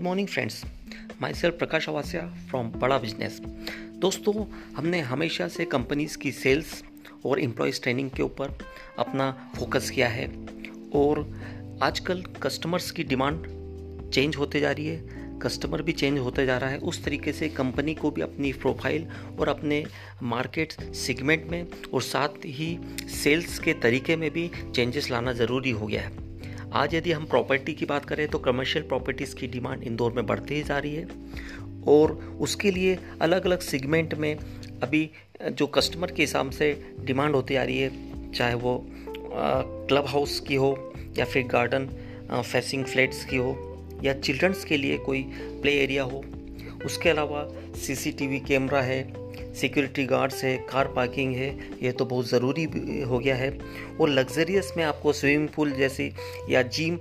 Good 0.00 0.06
morning 0.06 0.28
friends 0.28 0.62
my 1.22 1.34
self 1.34 1.56
Prakash 1.58 1.88
Awasia 1.88 2.22
from 2.50 2.68
Bada 2.72 2.96
Business 2.98 3.40
दोस्तों, 4.00 4.44
हमने 4.76 5.00
हमेशा 5.00 5.48
से 5.48 5.64
कंपनीज़ 5.64 6.16
की 6.18 6.30
सेल्स 6.32 6.82
और 7.26 7.40
एम्प्लॉयज़ 7.40 7.80
ट्रेनिंग 7.82 8.10
के 8.10 8.22
ऊपर 8.22 8.56
अपना 8.98 9.30
फोकस 9.56 9.90
किया 9.90 10.08
है 10.08 10.26
और 10.94 11.20
आजकल 11.82 12.22
कस्टमर्स 12.42 12.90
की 12.90 13.04
डिमांड 13.04 13.44
चेंज 14.10 14.36
होते 14.36 14.60
जा 14.60 14.70
रही 14.70 14.86
है 14.86 15.38
कस्टमर 15.42 15.82
भी 15.82 15.92
चेंज 15.92 16.18
होते 16.18 16.46
जा 16.46 16.56
रहा 16.58 16.70
है। 16.70 16.78
उस 16.78 17.04
तरीके 17.04 17.32
से 17.32 17.48
कंपनी 17.50 17.94
को 17.94 18.10
भी 18.10 18.22
अपनी 18.22 18.52
प्रोफ़ाइल 18.52 19.06
और 19.38 19.48
अपने 19.48 19.84
मार्केट 20.32 20.72
सेगमेंट 20.96 21.46
में 21.50 21.64
और 21.94 22.02
साथ 22.02 22.44
ही 22.46 22.76
सेल्स 23.22 23.58
के 23.58 23.74
तरीके 23.82 24.16
में 24.16 24.30
भी 24.30 24.50
चेंजेस 24.74 25.10
लाना 25.10 25.32
ज़रूरी 25.32 25.70
हो 25.70 25.86
गया 25.86 26.02
है। 26.02 26.29
आज 26.72 26.94
यदि 26.94 27.12
हम 27.12 27.24
प्रॉपर्टी 27.24 27.72
की 27.72 27.86
बात 27.86 28.04
करें 28.04 28.28
तो 28.28 28.38
कमर्शियल 28.38 28.84
प्रॉपर्टीज़ 28.84 29.34
की 29.34 29.46
डिमांड 29.46 29.82
इंदौर 29.82 30.12
में 30.12 30.26
बढ़ती 30.26 30.54
ही 30.54 30.62
जा 30.62 30.78
रही 30.78 30.94
है 30.94 31.08
और 31.86 32.12
उसके 32.40 32.70
लिए 32.70 32.98
अलग 33.20 33.46
अलग 33.46 33.60
सेगमेंट 33.60 34.14
में 34.14 34.36
अभी 34.82 35.10
जो 35.42 35.66
कस्टमर 35.66 36.10
के 36.10 36.22
हिसाब 36.22 36.50
से 36.50 36.94
डिमांड 37.00 37.34
होती 37.34 37.54
आ 37.54 37.62
रही 37.62 37.78
है, 37.78 37.90
चाहे 38.32 38.54
वो 38.54 38.86
क्लब 39.88 40.06
हाउस 40.06 40.40
की 40.40 40.54
हो 40.54 40.92
या 41.18 41.24
फिर 41.24 41.46
गार्डन 41.46 41.86
फेसिंग 42.32 42.84
फ्लैट्स 42.84 43.24
की 43.24 43.36
हो 43.36 43.76
या 44.04 44.14
चिल्ड्रंस 44.14 44.64
के 44.64 44.76
लिए 44.76 44.98
कोई 44.98 45.22
प्ले 45.62 45.72
एरिया 45.72 46.02
हो, 46.02 46.24
उसके 46.86 47.08
अलावा 47.08 47.48
सीसीटीवी 47.78 48.40
कैमरा 48.40 48.82
है 48.82 49.19
सिक्योरिटी 49.54 50.04
गार्ड्स 50.06 50.42
है, 50.44 50.56
कार 50.68 50.88
पार्किंग 50.96 51.34
है, 51.36 51.48
ये 51.82 51.92
तो 51.92 52.04
बहुत 52.04 52.28
ज़रूरी 52.28 52.64
हो 53.02 53.18
गया 53.18 53.36
है। 53.36 53.50
और 54.00 54.08
लग्जरियस 54.08 54.72
में 54.76 54.84
आपको 54.84 55.12
स्विमिंग 55.12 55.48
पूल 55.48 55.72
जैसी 55.72 56.12
या 56.50 56.62
जिम 56.64 56.98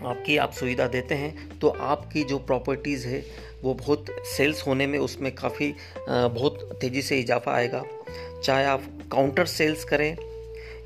आपकी 0.00 0.36
आप 0.36 0.52
सुविधा 0.52 0.86
देते 0.86 1.14
हैं 1.14 1.58
तो 1.58 1.68
आपकी 1.68 2.22
जो 2.24 2.38
प्रॉपर्टीज़ 2.40 3.06
है, 3.06 3.24
वो 3.62 3.74
बहुत 3.74 4.06
सेल्स 4.36 4.66
होने 4.66 4.86
में 4.86 4.98
उसमें 4.98 5.34
काफ़ी 5.34 5.74
बहुत 6.08 6.78
तेज़ी 6.80 7.02
से 7.02 7.18
इजाफा 7.20 7.52
आएगा। 7.52 7.82
चाहे 8.44 8.64
आप 8.66 8.82
काउंटर 9.12 9.46
सेल्स 9.46 9.84
करें 9.84 10.16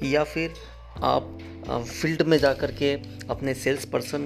या 0.05 0.25
फिर 0.25 0.55
आप 1.03 1.39
फ़ील्ड 1.69 2.23
में 2.23 2.39
जा 2.39 2.53
कर 2.55 2.73
के 2.73 2.95
अपने 3.31 3.55
सेल्स 3.55 3.85
पर्सन 3.85 4.25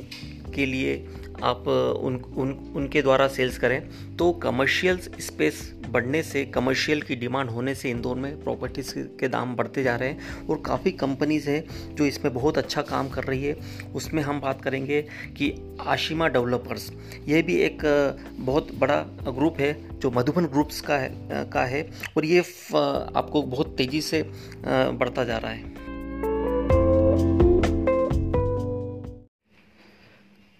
के 0.54 0.66
लिए 0.66 0.96
आप 1.42 1.68
उन 1.68 2.14
उन, 2.36 2.52
उनके 2.76 3.02
द्वारा 3.02 3.28
सेल्स 3.28 3.58
करें 3.58 4.16
तो 4.16 4.32
कमर्शियल 4.32 4.98
स्पेस 5.20 5.72
बढ़ने 5.88 6.22
से 6.22 6.44
कमर्शियल 6.44 7.02
की 7.02 7.16
डिमांड 7.16 7.50
होने 7.50 7.74
से 7.74 7.90
इंदौर 7.90 8.16
में 8.16 8.42
प्रॉपर्टीज़ 8.42 8.92
के 9.20 9.28
दाम 9.28 9.54
बढ़ते 9.56 9.82
जा 9.82 9.96
रहे 9.96 10.08
हैं 10.08 10.46
और 10.48 10.62
काफ़ी 10.66 10.90
कंपनीज़ 10.92 11.48
हैं 11.50 11.94
जो 11.94 12.06
इसमें 12.06 12.32
बहुत 12.34 12.58
अच्छा 12.58 12.82
काम 12.82 13.08
कर 13.08 13.24
रही 13.24 13.44
है। 13.44 13.56
उसमें 13.94 14.22
हम 14.22 14.40
बात 14.40 14.62
करेंगे 14.62 15.02
कि 15.36 15.52
आशिमा 15.86 16.28
डेवलपर्स 16.28 16.90
ये 17.28 17.42
भी 17.42 17.56
एक 17.56 17.82
बहुत 18.38 18.74
बड़ा 18.74 19.00
ग्रुप 19.28 19.60
है, 19.60 19.72
जो 20.00 20.10
मधुबन 20.10 20.46
ग्रुप्स 20.46 20.80
का 20.80 20.96
है 20.96 21.10
का 21.52 21.64
है 21.64 21.88
और 22.16 22.24
ये 22.24 22.40
आपको 22.40 23.42
बहुत 23.42 23.74
तेज़ी 23.76 24.00
से 24.00 24.22
बढ़ता 24.64 25.24
जा 25.24 25.38
रहा 25.38 25.52
है। 25.52 25.85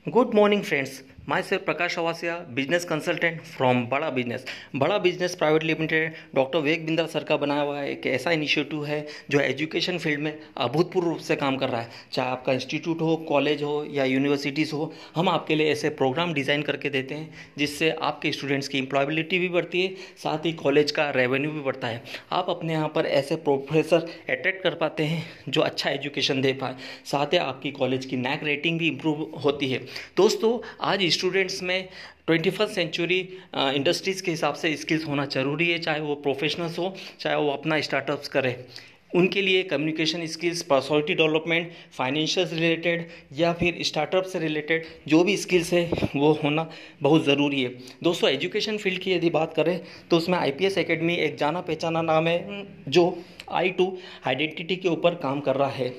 Good 0.08 0.34
morning 0.34 0.62
friends 0.62 1.02
my 1.28 1.42
self 1.42 1.62
Prakash 1.64 1.98
Awasia 1.98 2.34
business 2.54 2.84
consultant 2.84 3.40
from 3.44 3.82
Bada 3.86 4.08
Business 4.10 4.44
Bada 4.76 4.98
Business 4.98 5.34
private 5.34 5.62
limited 5.64 6.12
doctor 6.34 6.58
Vivek 6.58 6.84
Bindra 6.86 7.06
sir 7.06 7.24
का 7.24 7.36
बनाया 7.36 7.60
हुआ 7.60 7.78
है। 7.78 7.90
एक 7.92 8.06
ऐसा 8.06 8.30
इनिशिएटिव 8.30 8.84
है 8.86 9.06
जो 9.30 9.40
एजुकेशन 9.40 9.98
फ़ील्ड 9.98 10.20
में 10.20 10.38
अभूतपूर्व 10.56 11.08
रूप 11.08 11.18
से 11.18 11.36
काम 11.36 11.56
कर 11.56 11.68
रहा 11.68 11.80
है। 11.80 11.88
चाहे 12.12 12.30
आपका 12.30 12.52
इंस्टीट्यूट 12.52 13.00
हो 13.00 13.16
कॉलेज 13.28 13.62
हो 13.62 13.84
या 13.90 14.04
यूनिवर्सिटीज़ 14.04 14.74
हो, 14.74 14.92
हम 15.16 15.28
आपके 15.28 15.54
लिए 15.54 15.72
ऐसे 15.72 15.88
प्रोग्राम 15.92 16.34
डिज़ाइन 16.34 16.62
करके 16.62 16.90
देते 16.90 17.14
हैं, 17.14 17.34
जिससे 17.58 17.90
आपके 17.90 18.32
स्टूडेंट्स 18.32 18.68
की 18.68 18.78
एम्प्लॉयबिलिटी 18.78 19.38
भी 19.38 19.48
बढ़ती 19.48 19.82
है, 19.82 19.94
साथ 20.22 20.46
ही 20.46 20.52
कॉलेज 20.54 20.90
का 20.90 21.08
रेवेन्यू 21.10 21.50
भी 21.50 21.60
बढ़ता 21.60 21.88
है। 21.88 22.02
आप 22.32 22.50
अपने 22.50 22.72
यहाँ 22.72 22.92
पर 22.94 23.06
ऐसे 23.08 23.36
प्रोफेसर 23.38 24.06
अट्रैक्ट 24.28 24.62
कर 24.62 24.74
पाते 24.76 25.04
हैं 25.04 25.22
जो 25.48 25.60
अच्छा 25.62 25.90
एजुकेशन 25.90 26.40
दे 26.40 26.52
पाए। 26.52 26.76
साथ 27.06 27.32
ही 27.32 27.38
आपकी 27.40 27.70
कॉलेज 27.72 28.06
की 28.06 28.16
नैक 28.18 28.44
रेटिंग 28.44 28.78
भी 28.78 28.88
इम्प्रूव 28.88 29.28
होती 29.44 29.70
है। 29.70 29.84
दोस्तों, 30.16 30.58
आज 30.82 31.02
स्टूडेंट्स 31.16 31.62
में 31.62 31.88
ट्वेंटी 32.26 32.50
फ़र्स्ट 32.50 32.74
सेंचुरी 32.74 33.20
इंडस्ट्रीज़ 33.54 34.22
के 34.22 34.30
हिसाब 34.30 34.54
से 34.56 34.76
स्किल्स 34.76 35.06
होना 35.06 35.26
ज़रूरी 35.28 35.70
है, 35.70 35.78
चाहे 35.78 36.00
वो 36.00 36.14
प्रोफेशनल्स 36.16 36.78
हो, 36.78 36.94
चाहे 37.20 37.36
वो 37.36 37.50
अपना 37.50 37.80
स्टार्टअप्स 37.80 38.28
करें। 38.28 38.54
उनके 39.10 39.42
लिए 39.42 39.62
communication 39.64 40.26
skills 40.26 40.62
personality 40.70 41.14
development 41.14 41.70
financial 41.92 42.46
related 42.48 43.06
या 43.32 43.52
फिर 43.52 43.78
स्टार्टअप 43.82 44.24
से 44.24 44.38
रिलेटेड 44.38 44.86
जो 45.08 45.22
भी 45.24 45.36
स्किल्स 45.36 45.72
है, 45.72 45.90
वो 46.16 46.32
होना 46.42 46.68
बहुत 47.02 47.24
ज़रूरी 47.24 47.62
है। 47.62 47.68
दोस्तों 48.02 48.30
एजुकेशन 48.30 48.76
फ़ील्ड 48.78 49.00
की 49.02 49.12
यदि 49.12 49.30
बात 49.30 49.54
करें 49.54 49.78
तो 50.10 50.16
उसमें 50.16 50.38
आई 50.38 50.50
पी 50.52 50.66
एस 50.66 50.78
अकेडमी 50.78 51.14
एक 51.16 51.36
जाना 51.36 51.60
पहचाना 51.62 52.02
नाम 52.02 52.26
है, 52.26 52.66
जो 52.88 53.24
आई 53.50 53.70
टू 53.70 53.86
आइडेंटिटी 54.26 54.76
के 54.76 54.88
ऊपर 54.88 55.14
काम 55.22 55.40
कर 55.40 55.56
रहा 55.56 55.70
है। 55.70 55.92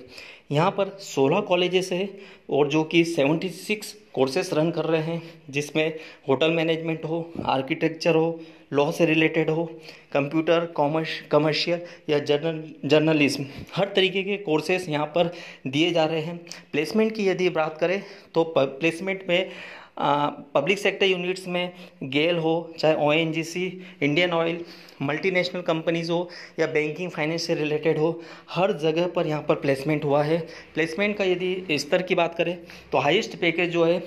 यहाँ 0.51 0.71
पर 0.71 0.97
16 1.03 1.41
कॉलेजेस 1.47 1.91
है 1.91 2.09
और 2.49 2.67
जो 2.69 2.83
कि 2.83 3.03
76 3.05 3.95
कोर्सेस 4.17 4.49
रन 4.53 4.69
कर 4.71 4.85
रहे 4.85 5.01
हैं, 5.03 5.21
जिसमें 5.49 5.93
होटल 6.29 6.51
मैनेजमेंट 6.51 7.05
हो 7.05 7.19
आर्किटेक्चर 7.47 8.15
हो 8.15 8.39
लॉ 8.73 8.91
से 8.91 9.05
रिलेटेड 9.05 9.49
हो 9.49 9.65
कंप्यूटर 10.13 10.65
कॉमर्स 10.75 11.09
कमर्शियल 11.31 11.81
या 12.09 12.19
जर्नल 12.21 12.63
जर्नलिज्म 12.85 13.45
हर 13.75 13.91
तरीके 13.95 14.23
के 14.23 14.37
कोर्सेस 14.39 14.87
यहाँ 14.89 15.05
पर 15.15 15.31
दिए 15.67 15.91
जा 15.91 16.05
रहे 16.05 16.21
हैं। 16.21 16.37
प्लेसमेंट 16.71 17.15
की 17.15 17.27
यदि 17.27 17.49
बात 17.51 17.77
करें 17.77 18.01
तो 18.35 18.43
प्लेसमेंट 18.57 19.23
में 19.29 19.51
पब्लिक 19.99 20.79
सेक्टर 20.79 21.05
यूनिट्स 21.05 21.47
में 21.47 21.73
गेल 22.05 22.37
हो, 22.37 22.73
चाहे 22.79 22.95
ONGC 23.05 23.65
Indian 24.03 24.31
Oil 24.33 24.63
multinational 25.01 25.61
companies 25.61 26.11
हो, 26.11 26.29
या 26.59 26.67
बैंकिंग 26.67 27.11
फाइनेंस 27.11 27.47
से 27.47 27.55
रिलेटेड 27.55 27.97
हो, 27.97 28.21
हर 28.51 28.71
जगह 28.79 29.07
पर 29.07 29.27
यहाँ 29.27 29.41
पर 29.41 29.55
प्लेसमेंट 29.57 30.05
हुआ 30.05 30.23
है। 30.23 30.37
प्लेसमेंट 30.73 31.17
का 31.17 31.23
यदि 31.23 31.77
स्तर 31.79 32.01
की 32.01 32.15
बात 32.15 32.35
करें 32.35 32.57
तो 32.91 32.97
हाइस्ट 32.99 33.35
पैकेज 33.41 33.69
जो 33.71 33.85
है 33.85 33.99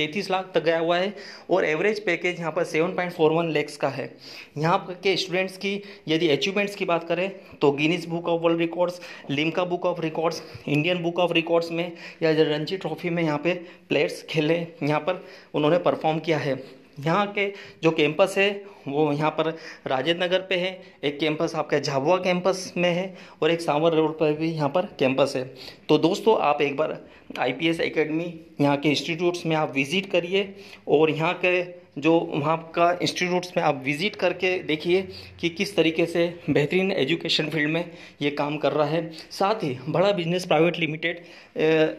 तैंतीस 0.00 0.30
लाख 0.30 0.50
तक 0.54 0.64
गया 0.64 0.78
हुआ 0.78 0.98
है 0.98 1.14
और 1.50 1.64
एवरेज 1.66 2.04
पैकेज 2.04 2.38
यहाँ 2.38 2.52
पर 2.52 2.64
seven 2.66 2.94
point 2.96 3.12
four 3.12 3.32
one 3.32 3.50
lakhs 3.52 3.76
का 3.76 3.88
है। 3.90 4.10
यहाँ 4.58 4.98
के 5.02 5.16
स्टूडेंट्स 5.16 5.56
की, 5.56 5.82
यदि 6.08 6.28
अचीवमेंट्स 6.30 6.74
की 6.74 6.84
बात 6.84 7.08
करें 7.08 7.28
तो 7.60 7.72
Guinness 7.72 8.06
Book 8.08 8.28
of 8.28 8.42
World 8.42 8.60
Records 8.60 9.00
Limca 9.30 9.64
Book 9.64 9.86
of 9.86 10.00
Records 10.00 10.42
Indian 10.68 11.02
Book 11.02 11.18
of 11.18 11.32
Records 11.32 11.70
में 11.70 11.92
या 12.22 12.30
रणजी 12.32 12.76
ट्रॉफी 12.76 13.10
में 13.10 13.22
यहाँ 13.22 13.38
पे 13.38 13.54
प्लेयर्स 13.88 14.22
खेले, 14.30 14.54
यहाँ 14.82 15.00
पर 15.00 15.24
उन्होंने 15.54 15.78
परफॉर्म 15.80 16.18
किया 16.18 16.38
है। 16.38 16.79
यहाँ 16.96 17.26
के 17.28 17.46
जो 17.82 17.90
कैंपस 17.90 18.34
है, 18.38 18.50
वो 18.88 19.12
यहाँ 19.12 19.30
पर 19.30 19.48
राजेंद्र 19.86 20.22
नगर 20.22 20.40
पे 20.40 20.56
है, 20.56 20.80
एक 21.04 21.18
कैंपस 21.20 21.54
आपका 21.54 21.78
झाबुआ 21.78 22.16
कैंपस 22.18 22.72
में 22.76 22.90
है 22.90 23.14
और 23.42 23.50
एक 23.50 23.60
सांवर 23.60 23.94
रोड 23.94 24.18
पर 24.18 24.32
भी 24.32 24.50
यहाँ 24.50 24.68
पर 24.68 24.86
कैंपस 24.98 25.32
है। 25.36 25.44
तो 25.88 25.98
दोस्तों, 25.98 26.38
आप 26.38 26.62
एक 26.62 26.76
बार 26.76 26.98
आईपीएस 27.38 27.80
एकेडमी 27.80 28.34
यहाँ 28.60 28.76
के 28.76 28.88
इंस्टीट्यूट्स 28.88 29.46
में 29.46 29.56
आप 29.56 29.72
विज़िट 29.74 30.10
करिए 30.10 30.54
और 30.88 31.10
यहाँ 31.10 31.32
के 31.44 31.62
जो 32.00 32.18
वहाँ 32.32 32.56
का 32.74 32.90
इंस्टीट्यूट्स 33.02 33.52
में 33.56 33.62
आप 33.64 33.82
विज़िट 33.84 34.16
करके 34.16 34.58
देखिए 34.64 35.02
कि 35.40 35.48
किस 35.50 35.74
तरीके 35.76 36.06
से 36.06 36.26
बेहतरीन 36.50 36.92
एजुकेशन 36.92 37.48
फ़ील्ड 37.50 37.70
में 37.70 37.84
ये 38.22 38.30
काम 38.32 38.56
कर 38.58 38.72
रहा 38.72 38.86
है। 38.86 39.10
साथ 39.30 39.64
ही 39.64 39.76
बड़ा 39.88 40.12
बिज़नेस 40.12 40.46
प्राइवेट 40.46 40.78
लिमिटेड 40.78 41.22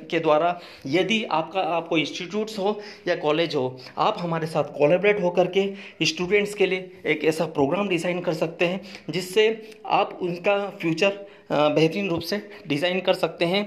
के 0.09 0.19
द्वारा 0.19 0.59
यदि 0.87 1.23
आपका, 1.23 1.61
आपको 1.61 1.97
इंस्टीट्यूट्स 1.97 2.59
हो 2.59 2.79
या 3.07 3.15
कॉलेज 3.17 3.55
हो, 3.55 3.79
आप 3.97 4.17
हमारे 4.19 4.47
साथ 4.47 4.77
कोलेबरेट 4.77 5.21
होकर 5.21 5.47
के 5.57 6.05
स्टूडेंट्स 6.05 6.53
के 6.53 6.65
लिए 6.65 6.91
एक 7.07 7.23
ऐसा 7.25 7.45
प्रोग्राम 7.47 7.89
डिज़ाइन 7.89 8.21
कर 8.21 8.33
सकते 8.35 8.65
हैं, 8.65 8.81
जिससे 9.09 9.75
आप 9.87 10.17
उनका 10.21 10.57
फ्यूचर 10.81 11.25
बेहतरीन 11.51 12.09
रूप 12.09 12.21
से 12.21 12.37
डिज़ाइन 12.67 12.99
कर 13.01 13.13
सकते 13.15 13.45
हैं। 13.45 13.63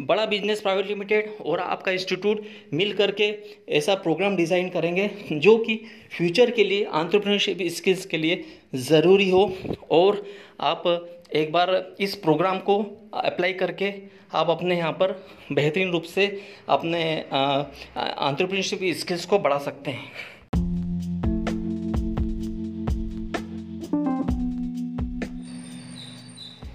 बड़ा 0.00 0.24
बिज़नेस 0.26 0.60
प्राइवेट 0.60 0.86
लिमिटेड 0.86 1.30
और 1.46 1.60
आपका 1.60 1.92
इंस्टीट्यूट 1.92 2.42
मिल 2.74 2.92
करके 2.92 3.32
ऐसा 3.76 3.94
प्रोग्राम 3.94 4.36
डिज़ाइन 4.36 4.68
करेंगे 4.68 5.10
जो 5.32 5.56
कि 5.58 5.76
फ्यूचर 6.16 6.50
के 6.50 6.64
लिए 6.64 6.84
आंट्रप्रनरशिप 6.94 7.58
स्किल्स 7.76 8.04
के 8.06 8.16
लिए 8.16 8.44
ज़रूरी 8.74 9.28
हो। 9.30 9.42
और 9.90 10.22
आप 10.60 10.82
एक 11.34 11.52
बार 11.52 11.74
इस 12.00 12.14
प्रोग्राम 12.16 12.58
को 12.58 12.78
अप्लाई 13.14 13.52
करके 13.52 13.92
आप 14.34 14.50
अपने 14.50 14.76
यहाँ 14.76 14.92
पर 14.92 15.12
बेहतरीन 15.52 15.90
रूप 15.92 16.02
से 16.04 16.26
अपने 16.68 17.02
आंट्रप्रनरशिप 17.32 18.80
स्किल्स 18.98 19.24
को 19.26 19.38
बढ़ा 19.38 19.58
सकते 19.58 19.90
हैं। 19.90 20.12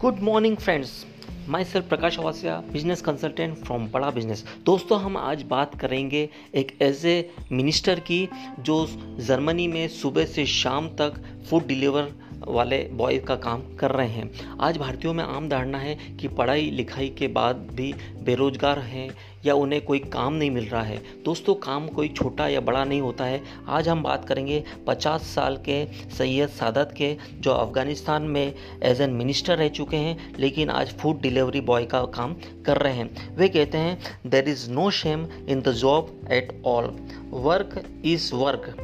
Good 0.02 0.20
morning 0.22 0.58
friends 0.58 1.06
my 1.50 1.64
sir 1.64 1.82
Prakash 1.82 2.20
Awasia 2.20 2.64
business 2.72 3.02
consultant 3.02 3.58
from 3.58 3.88
Bada 3.88 4.10
Business 4.12 4.44
दोस्तों, 4.66 5.02
हम 5.02 5.18
आज 5.18 5.44
बात 5.44 5.80
करेंगे 5.80 6.30
एक 6.56 6.72
ऐसे 6.82 7.30
मिनिस्टर 7.52 8.00
की 8.00 8.30
जो 8.60 8.88
जर्मनी 9.20 9.68
में 9.68 9.88
सुबह 9.88 10.26
से 10.26 10.46
शाम 10.46 10.88
तक 10.88 11.22
फ़ूड 11.50 11.68
डिलीवर 11.68 12.12
वाले 12.48 12.90
बॉय 12.92 13.18
का 13.18 13.36
काम 13.36 13.62
कर 13.76 13.92
रहे 13.92 14.08
हैं। 14.08 14.32
आज 14.62 14.78
भारतीयों 14.78 15.14
में 15.14 15.24
आम 15.24 15.50
धारणा 15.50 15.78
है 15.78 15.98
कि 16.20 16.28
पढ़ाई 16.28 16.70
लिखाई 16.70 17.10
के 17.10 17.28
बाद 17.28 17.56
भी 17.56 17.94
बेरोजगार 18.24 18.80
हैं 18.80 19.10
या 19.46 19.54
उन्हें 19.54 19.86
कोई 19.86 20.00
काम 20.00 20.34
नहीं 20.34 20.52
मिल 20.52 20.66
रहा 20.66 20.82
है। 20.82 20.98
दोस्तों, 21.26 21.56
काम 21.56 21.88
कोई 21.88 22.10
छोटा 22.10 22.48
या 22.48 22.60
बड़ा 22.60 22.84
नहीं 22.84 23.02
होता 23.02 23.26
है। 23.26 23.42
आज 23.68 23.90
हम 23.90 24.04
बात 24.04 24.26
करेंगे 24.26 24.64
50 24.88 25.22
साल 25.22 25.58
के 25.58 25.86
सैयद 26.18 26.50
सादत 26.50 26.94
के, 26.98 27.18
जो 27.40 27.52
अफ़गानिस्तान 27.52 28.22
में 28.22 28.54
एज 28.84 29.02
एन 29.02 29.10
मिनिस्टर 29.10 29.58
रह 29.58 29.68
चुके 29.68 29.98
हैं, 29.98 30.34
लेकिन 30.40 30.70
आज 30.70 30.94
फ़ूड 30.94 31.22
डिलीवरी 31.22 31.62
बॉय 31.62 31.86
का 31.86 32.02
काम 32.02 32.36
कर 32.66 32.78
रहे 32.78 32.94
हैं। 32.94 33.36
वे 33.36 33.48
कहते 33.48 33.78
हैं 33.78 34.00
there 34.28 34.50
is 34.50 34.70
no 34.72 34.90
shame 34.92 35.28
in 35.50 35.62
the 35.62 35.72
job 35.72 36.22
at 36.32 36.62
all 36.66 36.96
work 37.30 38.02
is 38.06 38.36
work 38.36 38.76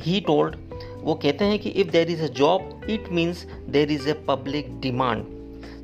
he 0.00 0.20
told 0.20 0.56
वो 1.04 1.14
कहते 1.14 1.44
हैं 1.44 1.58
कि 1.58 1.70
if 1.70 1.90
there 1.90 2.10
is 2.10 2.22
a 2.22 2.28
job 2.34 2.86
it 2.90 3.08
means 3.12 3.44
there 3.70 3.90
is 3.92 4.08
a 4.10 4.14
public 4.28 4.68
demand 4.80 5.24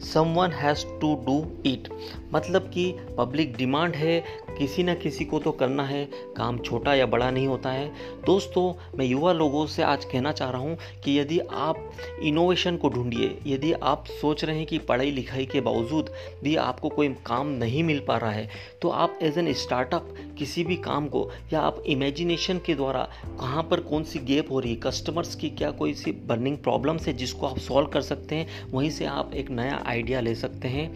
someone 0.05 0.53
has 0.53 0.85
to 1.01 1.15
do 1.27 1.37
it 1.67 1.89
मतलब 2.35 2.71
कि 2.75 2.93
public 3.19 3.57
demand 3.57 3.97
है 3.97 4.23
किसी 4.61 4.83
न 4.83 4.95
किसी 4.95 5.25
को 5.25 5.39
तो 5.39 5.51
करना 5.53 5.85
है, 5.85 6.05
काम 6.37 6.59
छोटा 6.59 6.95
या 6.95 7.07
बड़ा 7.07 7.31
नहीं 7.31 7.47
होता 7.47 7.71
है। 7.71 7.89
दोस्तों, 8.27 8.73
मैं 8.99 9.05
युवा 9.07 9.33
लोगों 9.33 9.67
से 9.67 9.83
आज 9.83 10.05
कहना 10.05 10.33
चाह 10.33 10.51
रहा 10.51 10.61
हूँ 10.61 10.77
कि 11.05 11.19
यदि 11.19 11.39
आप 11.39 11.91
इनोवेशन 12.23 12.77
को 12.77 12.89
ढूंढिए, 12.89 13.37
यदि 13.47 13.73
आप 13.73 14.05
सोच 14.11 14.45
रहे 14.45 14.57
हैं 14.57 14.67
कि 14.67 14.79
पढ़ाई 14.81 15.11
लिखाई 15.11 15.47
के 15.47 15.61
बावजूद 15.61 16.11
भी 16.43 16.55
आपको 16.59 16.89
कोई 16.89 17.09
काम 17.27 17.49
नहीं 17.55 17.83
मिल 17.85 18.05
पा 18.09 18.17
रहा 18.17 18.31
है 18.31 18.49
तो 18.83 18.89
आप 18.89 19.19
एज 19.23 19.39
एन 19.39 19.53
स्टार्टअप 19.55 20.15
किसी 20.39 20.65
भी 20.65 20.77
काम 20.79 21.07
को 21.09 21.29
या 21.53 21.61
आप 21.61 21.83
इमेजिनेशन 21.87 22.59
के 22.67 22.75
द्वारा 22.75 23.09
कहाँ 23.41 23.63
पर 23.63 23.81
कौन 23.81 24.05
सी 24.05 24.19
गेप 24.27 24.51
हो 24.51 24.61
रही 24.61 24.75
है 24.75 24.81
कस्टमर्स 24.81 25.35
की 25.35 25.51
क्या 25.51 25.71
कोई 25.73 25.95
सी 25.95 26.13
बर्निंग 26.29 26.59
प्रॉब्लम्स 26.59 27.07
है 27.07 27.13
जिसको 27.13 27.47
आप 27.47 27.59
सॉल्व 27.59 27.89
कर 27.89 28.03
सकते 28.03 28.35
हैं, 28.35 28.71
वहीं 28.71 28.91
से 28.91 29.05
आप 29.07 29.35
एक 29.35 29.51
नया 29.51 29.83
आइडिया 29.87 30.21
ले 30.21 30.35
सकते 30.35 30.69
हैं। 30.69 30.89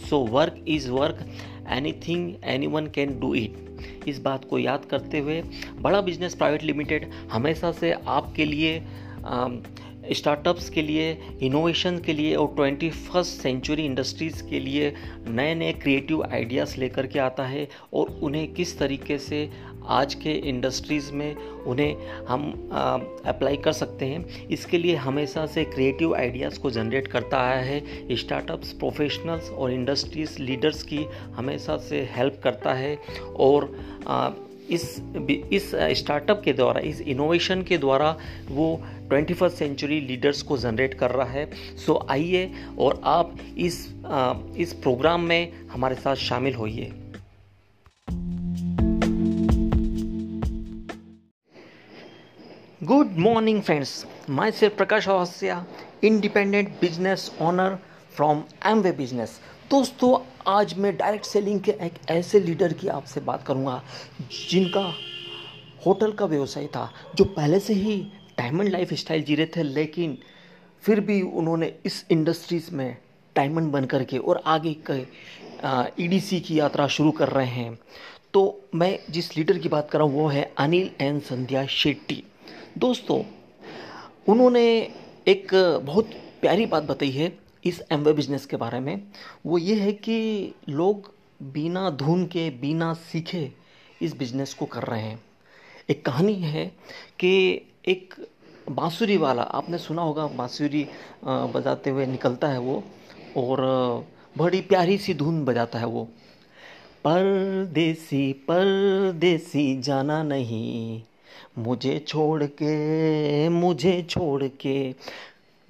So 0.00 0.18
work 0.26 0.64
is 0.68 0.90
work 0.90 1.24
anything 2.08 2.34
anyone 2.66 2.86
can 2.86 3.18
do 3.20 3.34
it 3.34 4.08
इस 4.08 4.18
बात 4.18 4.44
को 4.44 4.58
याद 4.58 4.84
करते 4.84 5.18
हुए 5.18 5.42
बड़ा 5.80 6.00
बिज़नेस 6.00 6.34
प्राइवेट 6.34 6.62
लिमिटेड 6.62 7.10
हमेशा 7.30 7.72
से 7.72 7.92
आपके 8.08 8.44
लिए 8.44 8.82
स्टार्टअप्स 10.12 10.68
के 10.70 10.82
लिए 10.82 11.10
इनोवेशन 11.42 11.98
के 11.98 12.12
लिए 12.12 12.34
और 12.34 12.52
ट्वेंटी 12.56 12.88
फ़र्स्ट 12.90 13.42
सेंचुरी 13.42 13.84
इंडस्ट्रीज़ 13.84 14.42
के 14.42 14.60
लिए 14.60 14.92
नए 15.28 15.54
नए 15.54 15.72
क्रिएटिव 15.72 16.22
आइडियाज़ 16.24 16.78
लेकर 16.80 17.06
के 17.06 17.18
आता 17.18 17.46
है 17.46 17.66
और 17.94 18.18
उन्हें 18.22 18.46
किस 18.54 18.78
तरीके 18.78 19.18
से 19.18 19.48
आज 19.90 20.14
के 20.14 20.32
इंडस्ट्रीज़ 20.48 21.12
में 21.12 21.34
उन्हें 21.36 21.96
हम 22.28 22.42
अप्लाई 23.26 23.56
कर 23.56 23.72
सकते 23.72 24.04
हैं। 24.04 24.48
इसके 24.48 24.78
लिए 24.78 24.94
हमेशा 24.96 25.46
से 25.46 25.64
क्रिएटिव 25.64 26.14
आइडियाज़ 26.14 26.58
को 26.58 26.70
जनरेट 26.70 27.08
करता 27.08 27.40
आया 27.40 27.60
है। 27.60 28.16
स्टार्टअप्स 28.16 28.72
प्रोफेशनल्स 28.72 29.50
और 29.50 29.72
इंडस्ट्रीज़ 29.72 30.38
लीडर्स 30.42 30.82
की 30.82 31.04
हमेशा 31.34 31.76
से 31.76 32.08
हेल्प 32.12 32.40
करता 32.44 32.74
है। 32.74 32.98
और 33.36 33.78
आ, 34.06 34.30
इस 34.70 35.02
इस 35.52 35.70
स्टार्टअप 35.74 36.42
के 36.44 36.52
द्वारा 36.52 36.80
इस 36.80 37.00
इनोवेशन 37.00 37.62
के 37.62 37.78
द्वारा 37.78 38.16
वो 38.48 38.82
ट्वेंटी 39.08 39.34
फ़र्स्ट 39.34 39.56
सेंचुरी 39.56 40.00
लीडर्स 40.00 40.42
को 40.42 40.58
जनरेट 40.58 40.94
कर 40.94 41.10
रहा 41.10 41.30
है। 41.30 41.76
सो 41.76 42.06
आइए 42.10 42.50
और 42.78 43.00
आप 43.04 43.36
इस 43.58 43.94
आ, 44.06 44.34
इस 44.56 44.72
प्रोग्राम 44.72 45.20
में 45.20 45.52
हमारे 45.68 45.94
साथ 45.94 46.16
शामिल 46.16 46.54
होइए। 46.54 46.92
Good 52.90 53.10
morning 53.18 53.60
friends 53.62 53.90
my 54.30 54.50
self 54.50 54.76
Prakash 54.76 55.08
Awasthia 55.08 55.64
independent 56.04 56.68
business 56.80 57.30
owner 57.40 57.76
from 58.14 58.42
Amway 58.82 58.92
business 58.92 59.38
दोस्तों, 59.70 60.18
आज 60.48 60.74
मैं 60.78 60.96
डायरेक्ट 60.96 61.26
सेलिंग 61.26 61.60
के 61.60 61.72
एक 61.82 62.00
ऐसे 62.10 62.40
लीडर 62.40 62.72
की 62.72 62.88
आपसे 62.88 63.20
बात 63.20 63.42
करूँगा, 63.46 63.82
जिनका 64.50 64.82
होटल 65.86 66.12
का 66.12 66.26
व्यवसाय 66.26 66.66
था, 66.66 66.90
जो 67.14 67.24
पहले 67.26 67.60
से 67.60 67.74
ही 67.74 67.96
डायमंड 68.38 68.68
लाइफ 68.68 68.94
स्टाइल 68.94 69.22
जी 69.22 69.34
रहे 69.34 69.46
थे, 69.46 69.62
लेकिन 69.62 70.18
फिर 70.84 71.00
भी 71.00 71.20
उन्होंने 71.22 71.72
इस 71.86 72.04
इंडस्ट्रीज़ 72.10 72.74
में 72.74 72.96
डायमंड 73.36 73.72
बन 73.72 73.84
करके 73.84 74.18
और 74.18 74.42
आगे 74.46 74.74
के 74.90 76.02
ईडीसी 76.04 76.40
की 76.40 76.58
यात्रा 76.58 76.86
शुरू 76.88 77.10
कर 77.12 77.28
रहे 77.28 77.46
हैं। 77.46 77.78
तो 78.32 78.42
मैं 78.74 78.98
जिस 79.10 79.36
लीडर 79.36 79.58
की 79.58 79.68
बात 79.68 79.90
कर 79.90 79.98
रहा 79.98 80.08
हूँ, 80.08 80.14
वो 80.14 80.26
है 80.28 80.50
अनिल 80.58 80.90
एन 81.00 81.20
संध्या 81.30 81.64
शेट्टी। 81.76 82.22
दोस्तों, 82.78 83.22
उन्होंने 84.28 84.62
एक 85.28 85.48
बहुत 85.84 86.10
प्यारी 86.40 86.66
बात 86.66 86.82
बताई 86.82 87.10
है 87.10 87.32
इस 87.64 87.82
एम 87.92 88.04
बिज़नेस 88.04 88.46
के 88.46 88.56
बारे 88.56 88.80
में। 88.80 89.02
वो 89.46 89.58
ये 89.58 89.74
है 89.74 89.92
कि 89.92 90.54
लोग 90.68 91.12
बिना 91.42 91.90
धुन 91.90 92.24
के, 92.26 92.48
बिना 92.50 92.92
सीखे 92.94 93.50
इस 94.02 94.16
बिज़नेस 94.16 94.54
को 94.54 94.66
कर 94.66 94.82
रहे 94.82 95.02
हैं। 95.02 95.20
एक 95.90 96.04
कहानी 96.06 96.34
है 96.34 96.66
कि 97.18 97.32
एक 97.88 98.14
बांसुरी 98.70 99.16
वाला, 99.16 99.42
आपने 99.42 99.78
सुना 99.78 100.02
होगा, 100.02 100.26
बांसुरी 100.26 100.86
बजाते 101.24 101.90
हुए 101.90 102.06
निकलता 102.06 102.48
है 102.48 102.58
वो 102.58 102.82
और 103.36 103.60
बड़ी 104.38 104.60
प्यारी 104.62 104.98
सी 104.98 105.14
धुन 105.14 105.44
बजाता 105.44 105.78
है 105.78 105.86
वो। 105.86 106.08
परदेसी 107.04 108.32
परदेसी 108.48 109.80
जाना 109.80 110.22
नहीं 110.22 111.02
मुझे 111.58 111.98
छोड़ 111.98 112.44
के, 112.44 113.48
मुझे 113.48 114.02
छोड़ 114.02 114.44
के। 114.44 114.94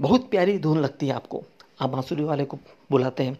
बहुत 0.01 0.31
प्यारी 0.31 0.59
धुन 0.59 0.79
लगती 0.79 1.07
है 1.07 1.13
आपको। 1.13 1.43
आप 1.81 1.91
बांसुरी 1.91 2.23
वाले 2.23 2.45
को 2.45 2.59
बुलाते 2.91 3.23
हैं। 3.23 3.39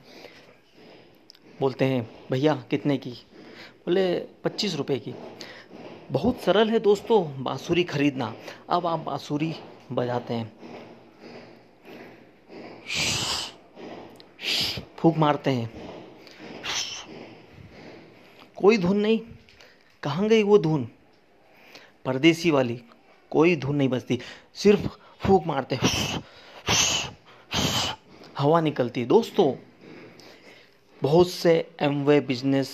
बोलते 1.61 1.85
हैं, 1.85 2.11
भैया, 2.31 2.65
कितने 2.71 2.97
की? 2.97 3.11
बोले, 3.87 4.19
पच्चीस 4.19 4.75
रुपए 4.75 4.99
की। 4.99 5.15
बहुत 6.11 6.41
सरल 6.41 6.71
है 6.71 6.79
दोस्तों, 6.79 7.45
बांसुरी 7.45 7.85
खरीदना। 7.85 8.35
अब 8.71 8.87
आप 8.87 9.01
बांसुरी 9.01 9.55
बजाते 9.93 10.35
हैं। 10.35 10.53
फूक 14.97 15.17
मारते 15.17 15.51
हैं। 15.51 15.91
कोई 18.57 18.79
धुन 18.79 18.97
नहीं। 18.97 19.21
कहाँ 20.03 20.29
गई 20.29 20.43
वो 20.43 20.59
धुन? 20.59 20.89
परदेसी 22.05 22.51
वाली, 22.51 22.81
कोई 23.31 23.57
धुन 23.57 23.77
नहीं 23.77 23.89
बजती 23.89 24.19
सिर्फ़ 24.55 24.89
फूक 25.27 25.47
मारते 25.47 25.79
हवा 28.39 28.61
निकलती। 28.61 29.05
दोस्तों, 29.05 29.55
बहुत 31.03 31.31
से 31.31 31.71
एमवे 31.81 32.21
बिज़नेस 32.21 32.71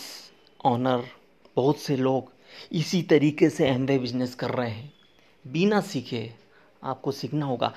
ऑनर 0.64 1.08
बहुत 1.56 1.78
से 1.78 1.96
लोग 1.96 2.32
इसी 2.72 3.02
तरीके 3.02 3.50
से 3.50 3.68
एमवे 3.68 3.98
बिज़नेस 3.98 4.34
कर 4.34 4.50
रहे 4.50 4.70
हैं। 4.70 4.92
बिना 5.46 5.80
सीखे 5.80 6.32
आपको 6.82 7.12
सीखना 7.12 7.46
होगा। 7.46 7.74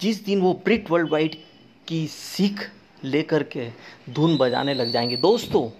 जिस 0.00 0.24
दिन 0.24 0.40
वो 0.40 0.52
ब्रिट 0.64 0.90
वर्ल्ड 0.90 1.10
वाइड 1.10 1.36
की 1.88 2.06
सीख 2.06 2.70
लेकर 3.04 3.42
के 3.42 3.70
धुन 4.10 4.36
बजाने 4.36 4.74
लग 4.74 4.90
जाएँगे, 4.90 5.16
दोस्तों, 5.16 5.70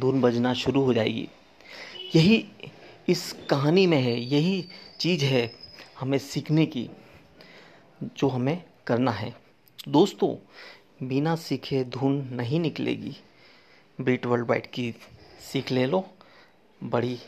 धुन 0.00 0.20
बजना 0.20 0.54
शुरू 0.54 0.82
हो 0.82 0.94
जाएगी। 0.94 1.28
यही 2.14 2.48
इस 3.08 3.32
कहानी 3.50 3.86
में 3.86 3.98
है, 3.98 4.18
यही 4.20 4.64
चीज़ 5.00 5.24
है 5.24 5.50
हमें 6.00 6.18
सीखने 6.18 6.66
की, 6.66 6.88
जो 8.02 8.28
हमें 8.28 8.62
करना 8.86 9.10
है। 9.10 9.34
दोस्तों, 9.88 10.34
बिना 11.08 11.34
सीखे 11.36 11.82
धुन 11.84 12.28
नहीं 12.32 12.60
निकलेगी। 12.60 13.16
ब्रिट 13.98 14.26
वर्ल्ड 14.26 14.48
वाइड 14.48 14.66
की 14.66 14.94
सीख 15.52 15.72
ले 15.72 15.86
लो, 15.86 16.04
बड़ी 16.80 17.18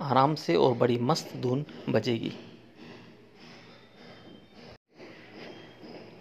आराम 0.00 0.34
से 0.34 0.56
और 0.56 0.74
बड़ी 0.74 0.98
मस्त 1.00 1.36
धुन 1.36 1.64
बजेगी। 1.88 2.32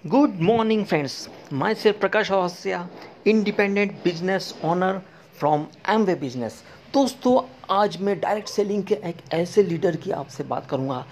Good 0.07 0.39
morning 0.41 0.85
friends 0.85 1.27
my 1.53 1.75
self 1.75 1.99
Prakash 1.99 2.31
Awasthia 2.31 2.87
independent 3.27 3.91
business 4.03 4.53
owner 4.63 5.01
from 5.39 5.65
Amway 6.05 6.15
business 6.15 6.63
दोस्तों, 6.93 7.41
आज 7.71 7.95
मैं 7.97 8.19
डायरेक्ट 8.19 8.49
सेलिंग 8.49 8.83
के 8.83 8.93
एक 9.05 9.17
ऐसे 9.33 9.61
लीडर 9.63 9.95
की 9.95 10.11
आपसे 10.11 10.43
बात 10.43 10.65
करूँगा, 10.69 11.05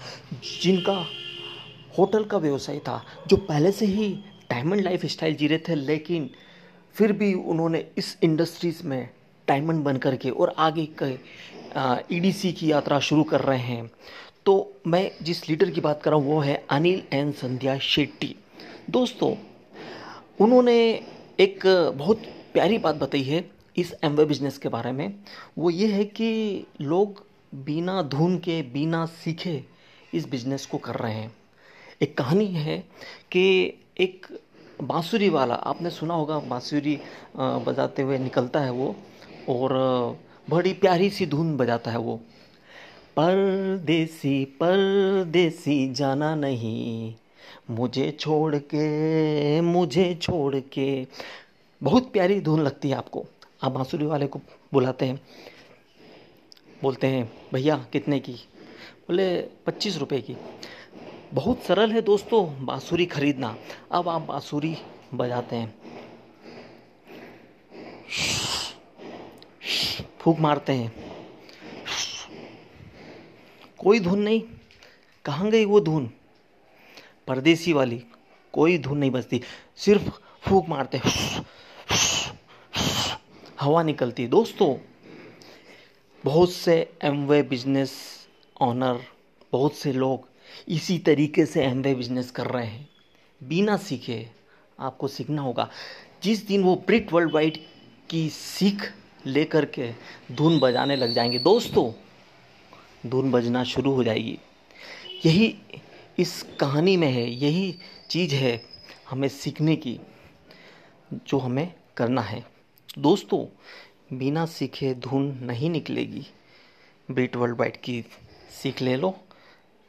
जिनका 0.62 0.94
होटल 1.98 2.24
का 2.24 2.38
व्यवसाय 2.38 2.78
था, 2.78 3.02
जो 3.28 3.36
पहले 3.38 3.70
से 3.72 3.86
ही 3.86 4.08
डायमंड 4.50 4.80
लाइफ 4.80 5.04
स्टाइल 5.06 5.36
जी 5.36 5.46
रहे 5.46 5.58
थे, 5.58 5.74
लेकिन 5.74 6.28
फिर 6.96 7.12
भी 7.12 7.32
उन्होंने 7.34 7.84
इस 7.98 8.16
इंडस्ट्रीज़ 8.22 8.82
में 8.86 9.08
डायमंड 9.48 9.82
बन 9.84 9.96
करके 9.96 10.30
और 10.30 10.54
आगे 10.58 10.84
के 11.02 11.12
ईडीसी 12.16 12.52
की 12.52 12.70
यात्रा 12.72 12.98
शुरू 13.00 13.22
कर 13.22 13.40
रहे 13.40 13.58
हैं। 13.58 13.90
तो 14.46 14.82
मैं 14.86 15.10
जिस 15.22 15.48
लीडर 15.48 15.70
की 15.70 15.80
बात 15.80 16.02
कर 16.02 16.10
रहा 16.10 16.20
हूँ, 16.20 16.26
वो 16.26 16.40
है 16.40 16.64
अनिल 16.70 17.02
एन 17.12 17.32
संध्या 17.32 17.78
शेट्टी। 17.78 18.34
दोस्तों, 18.90 19.34
उन्होंने 20.40 20.78
एक 21.40 21.66
बहुत 21.96 22.22
प्यारी 22.52 22.78
बात 22.78 22.94
बताई 22.96 23.22
है 23.22 23.40
इस 23.76 23.94
एम 24.04 24.16
बिज़नेस 24.16 24.58
के 24.58 24.68
बारे 24.68 24.92
में, 24.92 25.14
वो 25.58 25.70
ये 25.70 25.86
है 25.86 26.04
कि 26.04 26.66
लोग 26.80 27.24
बिना 27.54 28.02
धुन 28.02 28.38
के, 28.38 28.60
बिना 28.62 29.04
सीखे 29.06 29.62
इस 30.14 30.28
बिज़नेस 30.28 30.66
को 30.66 30.78
कर 30.78 30.94
रहे 30.94 31.14
हैं। 31.14 31.32
एक 32.02 32.16
कहानी 32.18 32.46
है 32.46 32.78
कि 33.32 33.42
एक 34.00 34.26
बांसुरी 34.82 35.28
वाला, 35.28 35.54
आपने 35.54 35.90
सुना 35.90 36.14
होगा, 36.14 36.38
बांसुरी 36.38 36.98
बजाते 37.36 38.02
हुए 38.02 38.18
निकलता 38.18 38.60
है 38.60 38.70
वो, 38.70 38.94
और 39.48 39.72
बड़ी 40.50 40.72
प्यारी 40.72 41.10
सी 41.10 41.26
धुन 41.26 41.56
बजाता 41.56 41.90
है 41.90 41.98
वो। 41.98 42.16
परदेसी 43.16 44.44
परदेसी 44.60 45.92
जाना 45.92 46.34
नहीं, 46.34 47.14
मुझे 47.70 48.10
छोड़ 48.10 48.56
के, 48.56 49.60
मुझे 49.60 50.14
छोड़ 50.22 50.56
के। 50.72 51.06
बहुत 51.80 52.10
प्यारी 52.12 52.40
धुन 52.40 52.60
लगती 52.60 52.88
है 52.88 52.94
आपको। 52.94 53.24
आप 53.62 53.72
बांसुरी 53.72 54.06
वाले 54.06 54.26
को 54.26 54.40
बुलाते 54.72 55.06
हैं, 55.06 55.20
बोलते 56.82 57.06
हैं, 57.06 57.32
भैया, 57.54 57.76
कितने 57.92 58.20
की? 58.20 58.32
बोले, 59.08 59.40
पच्चीस 59.40 59.96
रुपए 59.96 60.20
की। 60.20 60.36
बहुत 61.34 61.62
सरल 61.62 61.92
है 61.92 62.02
दोस्तों, 62.02 62.66
बांसुरी 62.66 63.06
खरीदना। 63.06 63.56
अब 63.92 64.08
आप 64.08 64.22
बांसुरी 64.22 64.76
बजाते 65.14 65.56
हैं। 65.56 65.74
फूक 70.18 70.38
मारते 70.38 70.72
हैं। 70.72 70.92
कोई 73.78 74.00
धुन 74.00 74.18
नहीं। 74.18 74.42
कहाँ 75.24 75.50
गई 75.50 75.64
वो 75.64 75.80
धुन? 75.80 76.10
परदेसी 77.26 77.72
वाली, 77.72 78.04
कोई 78.52 78.78
धुन 78.78 78.98
नहीं 78.98 79.10
बजती। 79.10 79.42
सिर्फ़ 79.76 80.10
फूक 80.48 80.68
मारते 80.68 81.00
हवा 83.60 83.82
निकलती 83.82 84.22
है। 84.22 84.28
दोस्तों, 84.28 84.76
बहुत 86.24 86.52
से 86.52 86.92
एमवे 87.02 87.42
बिज़नेस 87.42 87.92
ऑनर 88.60 89.04
बहुत 89.52 89.74
से 89.74 89.92
लोग 89.92 90.28
इसी 90.68 90.98
तरीके 90.98 91.46
से 91.46 91.64
एमवे 91.64 91.94
बिज़नेस 91.94 92.30
कर 92.30 92.46
रहे 92.46 92.66
हैं। 92.66 92.88
बिना 93.42 93.76
सीखे 93.76 94.28
आपको 94.80 95.08
सीखना 95.08 95.42
होगा। 95.42 95.70
जिस 96.22 96.46
दिन 96.46 96.62
वो 96.62 96.74
ब्रिट 96.86 97.12
वर्ल्ड 97.12 97.32
वाइड 97.32 97.58
की 98.10 98.30
सीख 98.30 98.92
लेकर 99.26 99.64
के 99.64 99.92
धुन 100.32 100.58
बजाने 100.58 100.96
लग 100.96 101.12
जाएँगे, 101.12 101.38
दोस्तों, 101.38 101.92
धुन 103.10 103.30
बजना 103.30 103.64
शुरू 103.64 103.92
हो 103.92 104.04
जाएगी। 104.04 104.38
यही 105.26 105.58
इस 106.18 106.46
कहानी 106.60 106.96
में 106.96 107.12
है, 107.12 107.30
यही 107.30 107.78
चीज़ 108.10 108.34
है 108.34 108.64
हमें 109.10 109.28
सीखने 109.28 109.76
की, 109.76 110.00
जो 111.12 111.38
हमें 111.38 111.74
करना 111.96 112.22
है। 112.22 112.59
दोस्तों, 112.98 113.46
बिना 114.18 114.46
सीखे 114.46 114.94
धुन 114.94 115.38
नहीं 115.42 115.70
निकलेगी। 115.70 116.26
ब्रिट 117.10 117.36
वर्ल्ड 117.36 117.56
वाइड 117.56 117.76
की 117.76 118.04
सीख 118.62 118.82
ले 118.82 118.96
लो, 118.96 119.14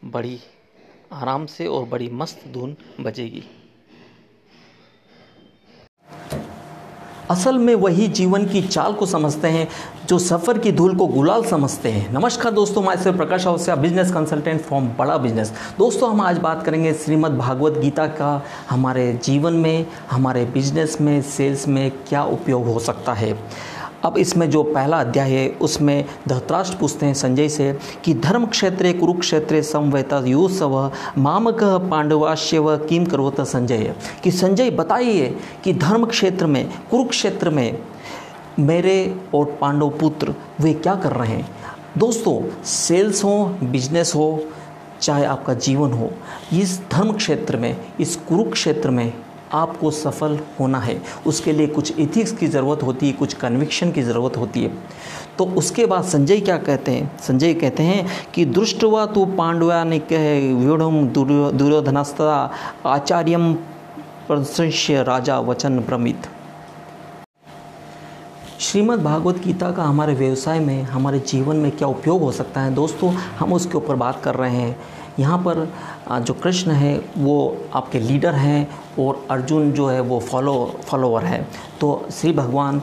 बड़ी 0.06 0.40
आराम 1.12 1.46
से 1.46 1.68
और 1.68 1.86
बड़ी 1.86 2.10
मस्त 2.10 2.48
धुन 2.48 2.78
बजेगी। 3.00 3.44
असल 7.32 7.58
में 7.58 7.76
वही 7.76 8.08
जीवन 8.08 8.46
की 8.46 8.62
चाल 8.62 8.94
को 8.94 9.06
समझते 9.06 9.48
हैं, 9.48 9.68
जो 10.10 10.20
सफ़र 10.20 10.58
की 10.58 10.72
धूल 10.72 10.96
को 10.96 11.06
गुलाल 11.08 11.44
समझते 11.44 11.90
हैं। 11.90 12.14
नमस्कार 12.14 12.52
दोस्तों, 12.52 12.82
मैं 12.82 12.96
सिर्फ़ 12.96 13.18
Prakash 13.18 13.48
Awasya 13.48 13.76
business 13.76 14.12
consultant 14.12 14.62
from 14.62 14.88
Bada 14.88 15.18
Business. 15.18 15.54
दोस्तों, 15.78 16.10
हम 16.10 16.22
आज 16.22 16.38
बात 16.38 16.64
करेंगे 16.64 16.94
श्रीमद् 16.94 17.38
भागवत 17.38 17.78
गीता 17.78 18.08
का, 18.08 18.46
हमारे 18.70 19.20
जीवन 19.24 19.54
में, 19.54 19.86
हमारे 20.12 20.46
बिज़नेस 20.46 20.98
में, 21.02 21.22
सेल्स 21.22 21.68
में 21.68 21.92
क्या 22.10 22.24
उपयोग 22.24 22.66
हो 22.66 22.80
सकता 22.80 23.14
है। 23.14 23.40
अब 24.04 24.18
इसमें 24.18 24.50
जो 24.50 24.64
पहला 24.64 25.00
अध्याय 25.00 25.32
है, 25.32 25.50
उसमें 25.50 26.06
धृतराष्ट्र 26.28 26.78
पूछते 26.78 27.06
हैं 27.06 27.14
संजय 27.14 27.50
से 27.50 27.80
कि 28.06 28.14
धर्म 28.14 28.46
क्षेत्र 28.46 28.94
कुरुक्षेत्र 29.00 29.62
समवेता 29.62 30.20
युसव, 30.20 30.92
मामक 31.18 31.64
पांडवाश्य 31.64 32.60
व 32.60 32.78
किम 32.78 33.06
करोत 33.06 33.42
संजय? 33.42 33.96
कि 34.24 34.32
संजय 34.32 34.70
बताइए 34.70 35.38
कि 35.64 35.74
धर्म 35.74 36.06
क्षेत्र 36.06 36.46
में, 36.46 36.70
कुरुक्षेत्र 36.92 37.50
में 37.50 37.80
मेरे 38.60 39.22
और 39.34 39.58
पांडव 39.62 39.90
पुत्र, 39.90 40.36
वे 40.62 40.74
क्या 40.74 40.96
कर 40.96 41.12
रहे 41.12 41.36
हैं? 41.36 41.50
दोस्तों, 41.98 42.64
सेल्स 42.64 43.24
हो, 43.24 43.58
बिज़नेस 43.64 44.16
हो, 44.16 44.44
चाहे 45.02 45.26
आपका 45.26 45.54
जीवन 45.54 45.92
हो, 45.92 46.12
इस 46.54 46.82
धर्म 46.92 47.14
क्षेत्र 47.14 47.58
में, 47.58 47.78
इस 48.00 48.16
कुरुक्षेत्र 48.16 48.90
में 48.90 49.14
आपको 49.54 49.92
सफल 49.92 50.40
होना 50.60 50.80
है। 50.80 51.02
उसके 51.28 51.52
लिए 51.52 51.68
कुछ 51.68 52.00
इथिक्स 52.00 52.32
की 52.32 52.48
ज़रूरत 52.48 52.84
होती 52.84 53.08
है, 53.08 53.14
कुछ 53.14 53.34
कन्विक्शन 53.34 53.92
की 53.92 54.02
ज़रूरत 54.02 54.38
होती 54.38 54.64
है। 54.64 54.72
तो 55.38 55.46
उसके 55.58 55.86
बाद 55.86 56.04
संजय 56.04 56.40
क्या 56.40 56.58
कहते 56.58 56.92
हैं? 56.92 57.20
संजय 57.20 57.54
कहते 57.54 57.84
हैं 57.84 58.06
कि 58.34 58.46
दृष्टवा 58.48 59.06
तो 59.06 59.26
पांडवा 59.28 59.84
ने 59.84 60.00
कहे 60.02 60.54
व्यूढ़ 60.54 60.82
दुर्योधनस्ता, 61.54 62.52
आचार्यम 62.86 63.54
प्रशंस्य 64.28 65.04
राजा 65.04 65.40
वचन 65.40 65.80
प्रमित 65.80 66.28
श्रीमद् 68.62 69.04
भागवत 69.04 69.38
गीता 69.38 69.72
का 69.72 69.84
हमारे 69.84 70.14
व्यवसाय 70.14 70.60
में, 70.60 70.82
हमारे 70.84 71.20
जीवन 71.20 71.56
में 71.56 71.72
क्या 71.72 71.88
उपयोग 71.88 72.22
हो 72.22 72.32
सकता 72.32 72.62
है? 72.62 72.74
दोस्तों, 72.74 73.12
हम 73.40 73.54
उसके 73.54 73.78
ऊपर 73.78 73.96
बात 73.96 74.22
कर 74.24 74.36
रहे 74.36 74.56
हैं। 74.56 74.76
यहाँ 75.20 75.38
पर 75.48 75.68
जो 76.26 76.34
कृष्ण 76.34 76.72
है, 76.72 76.98
वो 77.18 77.58
आपके 77.74 78.00
लीडर 78.00 78.34
हैं 78.36 78.68
और 79.00 79.26
अर्जुन 79.32 79.72
जो 79.72 79.88
है, 79.88 80.00
वो 80.02 80.20
फॉलो, 80.20 80.54
फॉलोवर 80.86 81.24
है। 81.24 81.46
तो 81.82 82.08
श्री 82.12 82.32
भगवान 82.34 82.82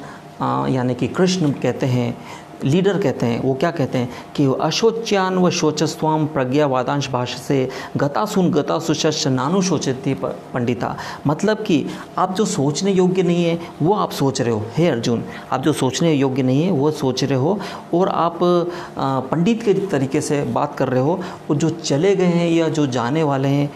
यानी 0.73 0.95
कि 0.95 1.09
कृष्ण 1.09 1.51
कहते 1.53 1.87
हैं 1.87 2.17
लीडर 2.65 2.99
कहते 2.99 3.27
हैं, 3.27 3.41
वो 3.43 3.55
क्या 3.55 3.71
कहते 3.71 3.99
हैं 3.99 4.09
कि 4.37 4.45
अशोच्यान 4.61 5.38
व 5.38 5.50
शोचस्वाम 5.50 6.27
प्रज्ञा 6.27 6.67
वादांश 6.67 7.09
भाषा 7.11 7.38
से 7.38 7.69
गता 7.97 8.25
सुन 8.25 8.50
गता 8.53 8.79
सुशस् 8.79 9.27
नानु 9.29 9.62
शोचती 9.62 10.15
पंडिता। 10.15 10.95
मतलब 11.27 11.62
कि 11.62 11.85
आप 12.19 12.35
जो 12.35 12.45
सोचने 12.45 12.93
योग्य 12.93 13.23
नहीं 13.23 13.45
है, 13.45 13.59
वो 13.83 13.95
आप 13.95 14.11
सोच 14.11 14.41
रहे 14.41 14.53
हो। 14.53 14.62
हे 14.77 14.88
अर्जुन, 14.88 15.25
आप 15.53 15.62
जो 15.62 15.73
सोचने 15.73 16.12
योग्य 16.12 16.43
नहीं 16.43 16.62
है, 16.62 16.71
वो 16.71 16.91
सोच 16.93 17.25
रहे 17.25 17.38
हो 17.38 17.59
और 17.95 18.09
आप 18.09 18.38
पंडित 19.31 19.62
के 19.62 19.75
तरीके 19.87 20.21
से 20.21 20.43
बात 20.45 20.75
कर 20.77 20.88
रहे 20.88 21.03
हो 21.03 21.21
और 21.50 21.57
जो 21.57 21.71
चले 21.71 22.15
गए 22.17 22.25
हैं 22.25 22.50
या 22.50 22.69
जो 22.69 22.87
जाने 22.88 23.23
वाले 23.23 23.49
हैं, 23.49 23.71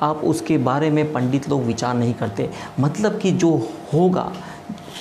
आप 0.00 0.20
उसके 0.24 0.58
बारे 0.58 0.90
में 0.90 1.12
पंडित 1.12 1.48
लोग 1.48 1.62
विचार 1.64 1.94
नहीं 1.94 2.14
करते। 2.14 2.48
मतलब 2.80 3.18
कि 3.18 3.30
जो 3.32 3.50
होगा 3.94 4.30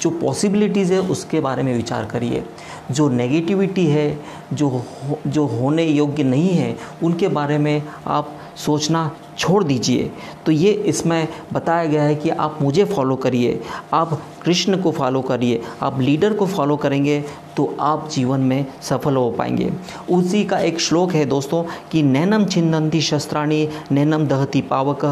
जो 0.01 0.09
पॉसिबिलिटीज़ 0.09 0.93
है 0.93 0.99
उसके 1.01 1.39
बारे 1.39 1.63
में 1.63 1.75
विचार 1.75 2.05
करिए। 2.05 2.43
जो 2.91 3.09
नेगेटिविटी 3.09 3.85
है 3.85 4.19
जो 4.53 4.67
हो, 4.67 4.83
जो 5.27 5.45
होने 5.45 5.83
योग्य 5.83 6.23
नहीं 6.23 6.49
है 6.49 6.75
उनके 7.03 7.27
बारे 7.27 7.57
में 7.57 7.81
आप 8.07 8.33
सोचना 8.57 9.09
छोड़ 9.37 9.63
दीजिए। 9.63 10.11
तो 10.45 10.51
ये 10.51 10.71
इसमें 10.71 11.27
बताया 11.53 11.85
गया 11.85 12.03
है 12.03 12.15
कि 12.15 12.29
आप 12.29 12.57
मुझे 12.61 12.83
फॉलो 12.85 13.15
करिए, 13.15 13.59
आप 13.93 14.21
कृष्ण 14.43 14.77
को 14.81 14.91
फॉलो 14.91 15.21
करिए, 15.21 15.61
आप 15.81 15.99
लीडर 15.99 16.33
को 16.33 16.45
फॉलो 16.47 16.77
करेंगे 16.77 17.23
तो 17.57 17.65
आप 17.79 18.07
जीवन 18.09 18.39
में 18.39 18.65
सफल 18.81 19.15
हो 19.15 19.29
पाएँगे। 19.31 19.71
उसी 20.09 20.43
का 20.45 20.59
एक 20.59 20.79
श्लोक 20.79 21.13
है 21.13 21.25
दोस्तों, 21.25 21.63
कि 21.91 22.03
नैनम 22.03 22.45
छिन्नती 22.45 23.01
शस्त्राणी, 23.01 23.67
नैनम 23.91 24.25
दहती 24.27 24.61
पावक, 24.63 25.05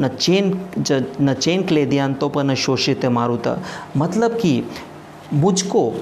न 0.00 0.08
चेन 0.10 0.60
न 1.20 1.34
चेन 1.34 1.62
क्लेदियांतों 1.62 2.42
न 2.44 2.54
शोषित 2.54 3.06
मारुत। 3.08 3.48
मतलब 3.96 4.32
कि 4.32 4.62
मुझको 5.32 5.92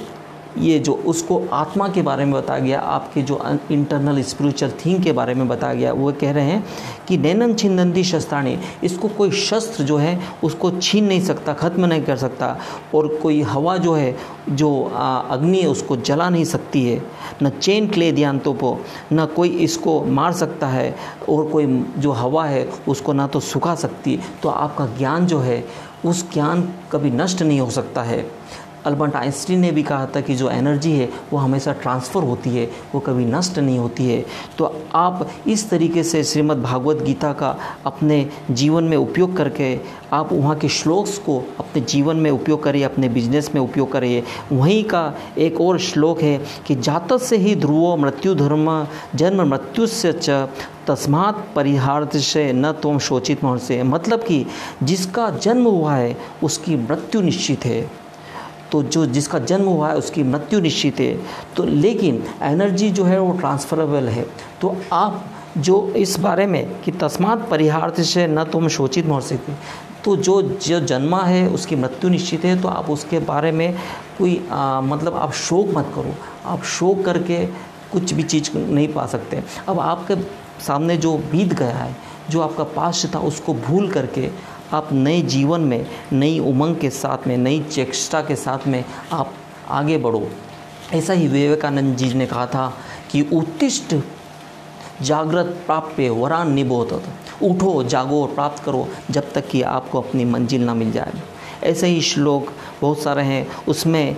ये 0.58 0.78
जो 0.78 0.92
उसको 0.92 1.42
आत्मा 1.52 1.88
के 1.88 2.02
बारे 2.02 2.24
में 2.24 2.34
बताया 2.34 2.60
गया, 2.60 2.80
आपके 2.80 3.22
जो 3.22 3.40
इंटरनल 3.70 4.22
स्पिरिचुअल 4.22 4.72
थिंग 4.86 5.02
के 5.02 5.12
बारे 5.12 5.34
में 5.34 5.48
बताया 5.48 5.74
गया, 5.74 5.92
वो 5.92 6.12
कह 6.12 6.32
रहे 6.32 6.44
हैं 6.44 6.64
कि 7.08 7.18
नैनन 7.18 7.54
छिंदंती 7.54 8.04
शस्त्राणी, 8.04 8.58
इसको 8.84 9.08
कोई 9.08 9.30
शस्त्र 9.30 9.84
जो 9.84 9.96
है, 9.96 10.18
उसको 10.44 10.70
छीन 10.70 11.04
नहीं 11.04 11.20
सकता, 11.20 11.52
ख़त्म 11.52 11.84
नहीं 11.84 12.02
कर 12.02 12.16
सकता, 12.16 12.58
और 12.94 13.08
कोई 13.08 13.42
हवा 13.42 13.76
जो 13.76 13.94
है, 13.94 14.16
जो 14.48 14.92
अग्नि 15.30 15.60
है, 15.60 15.68
उसको 15.68 15.96
जला 15.96 16.28
नहीं 16.30 16.44
सकती 16.44 16.84
है। 16.84 17.02
न 17.42 17.50
चेन 17.50 17.88
क्ले 17.88 18.12
दियांतों 18.12 18.54
को 18.54 18.78
न 19.12 19.26
कोई 19.26 19.48
इसको 19.48 20.04
मार 20.04 20.32
सकता 20.32 20.66
है, 20.66 20.96
और 21.28 21.48
कोई 21.48 21.66
जो 21.98 22.12
हवा 22.12 22.44
है, 22.44 22.68
उसको 22.88 23.12
ना 23.12 23.26
तो 23.26 23.40
सुखा 23.40 23.74
सकती। 23.74 24.18
तो 24.42 24.48
आपका 24.48 24.86
ज्ञान 24.86 25.26
जो 25.26 25.38
है, 25.38 25.64
उस 26.04 26.32
ज्ञान 26.32 26.72
कभी 26.92 27.10
नष्ट 27.10 27.42
नहीं 27.42 27.60
हो 27.60 27.70
सकता 27.70 28.02
है। 28.02 28.30
अल्बर्ट 28.86 29.16
आइंस्टीन 29.16 29.58
ने 29.60 29.70
भी 29.70 29.82
कहा 29.82 30.06
था 30.06 30.20
कि 30.20 30.34
जो 30.34 30.50
एनर्जी 30.50 30.92
है, 30.92 31.08
वो 31.32 31.38
हमेशा 31.38 31.72
ट्रांसफ़र 31.72 32.22
होती 32.22 32.50
है, 32.50 32.70
वो 32.94 33.00
कभी 33.00 33.24
नष्ट 33.24 33.58
नहीं 33.58 33.78
होती 33.78 34.08
है। 34.08 34.24
तो 34.58 34.82
आप 34.94 35.28
इस 35.48 35.68
तरीके 35.70 36.02
से 36.02 36.24
श्रीमद् 36.24 36.62
भागवत 36.62 37.02
गीता 37.02 37.32
का 37.32 37.56
अपने 37.86 38.26
जीवन 38.50 38.84
में 38.84 38.96
उपयोग 38.96 39.36
करके, 39.36 39.78
आप 40.12 40.32
वहाँ 40.32 40.56
के 40.56 40.68
श्लोक्स 40.68 41.18
को 41.18 41.38
अपने 41.58 41.82
जीवन 41.82 42.16
में 42.16 42.30
उपयोग 42.30 42.62
करिए, 42.62 42.82
अपने 42.82 43.08
बिज़नेस 43.08 43.50
में 43.54 43.62
उपयोग 43.62 43.92
करिए। 43.92 44.22
वहीं 44.52 44.82
का 44.84 45.14
एक 45.38 45.60
और 45.60 45.78
श्लोक 45.78 46.22
है 46.22 46.38
कि 46.66 46.74
जातत 46.74 47.22
से 47.22 47.36
ही 47.36 47.54
ध्रुवो 47.56 47.96
मृत्यु 47.96 48.34
धर्म, 48.34 48.86
जन्म 49.14 49.48
मृत्यु 49.48 49.86
से 49.86 50.12
च 50.12 50.48
तस्मात 50.86 51.46
परिहार्थ 51.56 52.16
से 52.16 52.52
न 52.52 52.72
तुम 52.72 52.98
शोचित 52.98 53.44
मोहन 53.44 53.58
से 53.58 53.82
मतलब 53.82 54.22
कि 54.22 54.46
जिसका 54.82 55.28
जन्म 55.30 55.64
हुआ 55.64 55.94
है, 55.94 56.16
उसकी 56.42 56.76
मृत्यु 56.76 57.20
निश्चित 57.20 57.64
है। 57.64 57.80
तो 58.72 58.82
जो 58.82 59.04
जिसका 59.06 59.38
जन्म 59.40 59.66
हुआ 59.66 59.88
है 59.88 59.96
उसकी 59.96 60.22
मृत्यु 60.22 60.60
निश्चित 60.60 61.00
है। 61.00 61.14
तो 61.56 61.64
लेकिन 61.64 62.22
एनर्जी 62.42 62.90
जो 62.90 63.04
है 63.04 63.18
वो 63.20 63.32
ट्रांसफरेबल 63.38 64.08
है। 64.08 64.26
तो 64.60 64.76
आप 64.92 65.24
जो 65.58 65.86
इस 65.96 66.18
बारे 66.20 66.46
में 66.46 66.80
कि 66.82 66.92
तस्मात 66.92 67.48
परिहार्थ 67.48 68.00
से 68.00 68.26
न 68.26 68.44
तुम 68.44 68.68
शोचित 68.68 69.06
सकते 69.06 69.52
तो 70.04 70.14
जो 70.16 70.40
जो 70.42 70.80
जन्मा 70.80 71.22
है 71.22 71.48
उसकी 71.48 71.76
मृत्यु 71.76 72.10
निश्चित 72.10 72.44
है 72.44 72.60
तो 72.62 72.68
आप 72.68 72.90
उसके 72.90 73.18
बारे 73.20 73.50
में 73.52 73.74
कोई 74.18 74.40
आ, 74.50 74.80
मतलब 74.80 75.14
आप 75.14 75.32
शोक 75.32 75.68
मत 75.68 75.92
करो। 75.94 76.14
आप 76.46 76.62
शोक 76.62 77.04
करके 77.04 77.44
कुछ 77.92 78.12
भी 78.12 78.22
चीज़ 78.22 78.50
नहीं 78.56 78.88
पा 78.88 79.06
सकते। 79.06 79.42
अब 79.68 79.80
आपके 79.80 80.16
सामने 80.62 80.96
जो 80.96 81.16
बीत 81.32 81.52
गया 81.52 81.76
है 81.76 81.96
जो 82.30 82.40
आपका 82.40 82.64
पास्ट 82.64 83.14
था 83.14 83.18
उसको 83.18 83.54
भूल 83.54 83.90
करके 83.90 84.28
आप 84.72 84.92
नए 84.92 85.22
जीवन 85.22 85.60
में, 85.60 85.86
नई 86.12 86.38
उमंग 86.38 86.76
के 86.76 86.90
साथ 86.90 87.26
में, 87.26 87.36
नई 87.36 87.62
चेष्टा 87.62 88.20
के 88.20 88.36
साथ 88.36 88.66
में 88.66 88.84
आप 89.12 89.32
आगे 89.68 89.98
बढ़ो। 89.98 90.28
ऐसा 90.92 91.12
ही 91.12 91.28
विवेकानंद 91.28 91.96
जी 91.96 92.14
ने 92.14 92.26
कहा 92.26 92.46
था 92.46 92.74
कि 93.10 93.22
उत्तिष्ठ 93.32 93.94
जागृत 95.02 95.46
प्राप्य 95.46 96.10
वरान 96.10 96.52
निबोध। 96.52 97.02
उठो, 97.42 97.84
जागो 97.84 98.22
और 98.22 98.34
प्राप्त 98.34 98.62
करो 98.64 98.88
जब 99.10 99.32
तक 99.32 99.48
कि 99.48 99.62
आपको 99.62 100.00
अपनी 100.00 100.24
मंजिल 100.24 100.64
ना 100.64 100.74
मिल 100.74 100.92
जाए। 100.92 101.12
ऐसे 101.64 101.86
ही 101.86 102.00
श्लोक 102.02 102.52
बहुत 102.80 102.98
सारे 102.98 103.22
हैं। 103.22 103.46
उसमें 103.68 104.16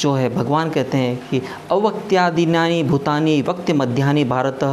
जो 0.00 0.12
है, 0.12 0.28
भगवान 0.34 0.70
कहते 0.70 0.98
हैं 0.98 1.16
कि 1.30 1.40
अवक्त्यादिनानी 1.70 2.82
भूतानी 2.82 3.40
वक्त 3.42 3.70
मध्यानि 3.70 4.24
भारत 4.24 4.64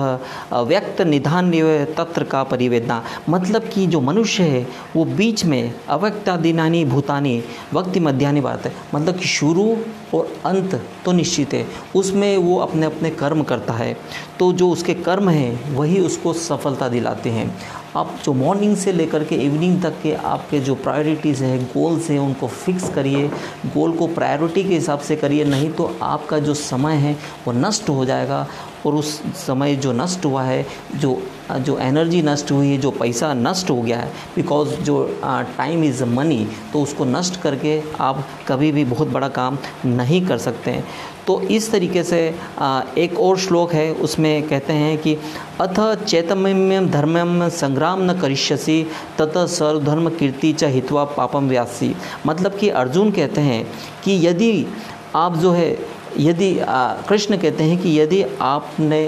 व्यक्त 0.54 1.02
निधान 1.02 1.52
तत्र 1.98 2.24
का 2.24 2.44
परिवेदना। 2.44 3.04
मतलब 3.30 3.64
कि 3.64 3.86
जो 3.88 4.02
मनुष्य 4.02 4.44
है, 4.44 4.66
वो 4.96 5.06
बीच 5.06 5.46
में 5.46 5.74
अवक्त्यादिनानी 5.90 6.84
भूतानी 6.86 7.42
वक्त 7.74 7.98
मध्यानि 7.98 8.42
भारत 8.42 8.66
है। 8.66 8.74
मतलब 8.96 9.18
कि 9.18 9.28
शुरू 9.28 9.76
और 10.14 10.32
अंत 10.46 10.82
तो 11.06 11.12
निश्चित 11.12 11.54
है। 11.54 11.66
उसमें 11.96 12.38
वो 12.38 12.58
अपने 12.60 12.86
अपने 12.86 13.10
कर्म 13.12 13.44
करता 13.44 13.74
है। 13.74 13.96
तो 14.40 14.52
जो 14.54 14.70
उसके 14.70 14.94
कर्म 14.94 15.30
हैं, 15.30 15.76
वही 15.76 16.00
उसको 16.00 16.34
सफलता 16.34 16.88
दिलाते 16.90 17.30
हैं। 17.30 17.48
आप 17.98 18.14
जो 18.24 18.34
मॉर्निंग 18.34 18.76
से 18.78 18.92
लेकर 18.92 19.24
के 19.24 19.36
इवनिंग 19.36 19.82
तक 19.84 19.94
के 20.04 20.14
आपके 20.14 20.60
जो 20.60 20.76
प्रायोरिटीज़ 20.78 21.44
हैं 21.44 21.64
गोल्स 21.68 22.10
हैं, 22.10 22.20
उनको 22.20 22.48
फिक्स 22.48 22.90
करिए। 22.90 23.28
गोल 23.68 23.92
को 23.92 24.08
प्रायोरिटी 24.10 24.64
के 24.64 24.74
हिसाब 24.74 25.00
से 25.00 25.16
करिए, 25.16 25.44
नहीं 25.46 25.70
तो 25.72 25.92
आपका 26.04 26.40
जो 26.40 26.54
समय 26.54 26.96
है, 26.96 27.14
वो 27.48 27.54
नष्ट 27.54 27.90
हो 27.90 28.06
जाएगा। 28.06 28.48
और 28.86 28.96
उस 28.96 29.10
समय 29.38 29.76
जो 29.76 29.92
नष्ट 29.94 30.26
हुआ 30.26 30.44
है, 30.44 30.66
जो 30.96 31.22
जो 31.52 31.78
एनर्जी 31.80 32.22
नष्ट 32.22 32.52
हुई 32.52 32.68
है, 32.68 32.78
जो 32.78 32.92
पैसा 32.92 33.34
नष्ट 33.34 33.70
हो 33.70 33.82
गया 33.82 34.00
है 34.00 34.12
बिकॉज़ 34.36 34.76
जो 34.82 35.04
टाइम 35.24 35.84
इज़ 35.84 36.04
मनी 36.06 36.48
तो 36.74 36.82
उसको 36.82 37.06
नष्ट 37.06 37.40
करके 37.42 37.82
आप 38.00 38.24
कभी 38.48 38.72
भी 38.72 38.84
बहुत 38.86 39.08
बड़ा 39.08 39.28
काम 39.30 39.58
नहीं 39.86 40.26
कर 40.28 40.38
सकते 40.38 40.72
हैं। 40.72 40.84
तो 41.28 41.40
इस 41.42 41.72
तरीके 41.72 42.04
से 42.04 42.20
एक 42.98 43.20
और 43.20 43.38
श्लोक 43.38 43.74
है, 43.74 43.92
उसमें 43.94 44.48
कहते 44.50 44.74
हैं 44.74 44.98
कि, 44.98 45.16
अथ 45.62 46.04
चैतम्यम 46.04 46.88
धर्मम 46.90 47.48
संग्राम 47.52 48.04
न 48.04 48.20
करिष्यसी, 48.20 48.84
तत 49.18 49.34
सर्वधर्म 49.50 50.10
कीर्ति 50.10 50.54
च 50.54 50.64
हित्वा 50.74 51.04
पापम 51.18 51.50
व्यासी 51.50 51.96
मतलब 52.26 52.58
कि 52.60 52.70
अर्जुन 52.82 53.12
कहते 53.12 53.42
हैं 53.42 53.64
कि 54.04 54.20
यदि 54.28 54.66
आप 55.16 55.36
जो 55.38 55.52
है, 55.52 55.72
यदि 56.20 56.56
कृष्ण 57.10 57.38
कहते 57.38 57.64
हैं 57.64 57.82
कि 57.82 58.00
यदि 58.00 58.24
आपने 58.42 59.06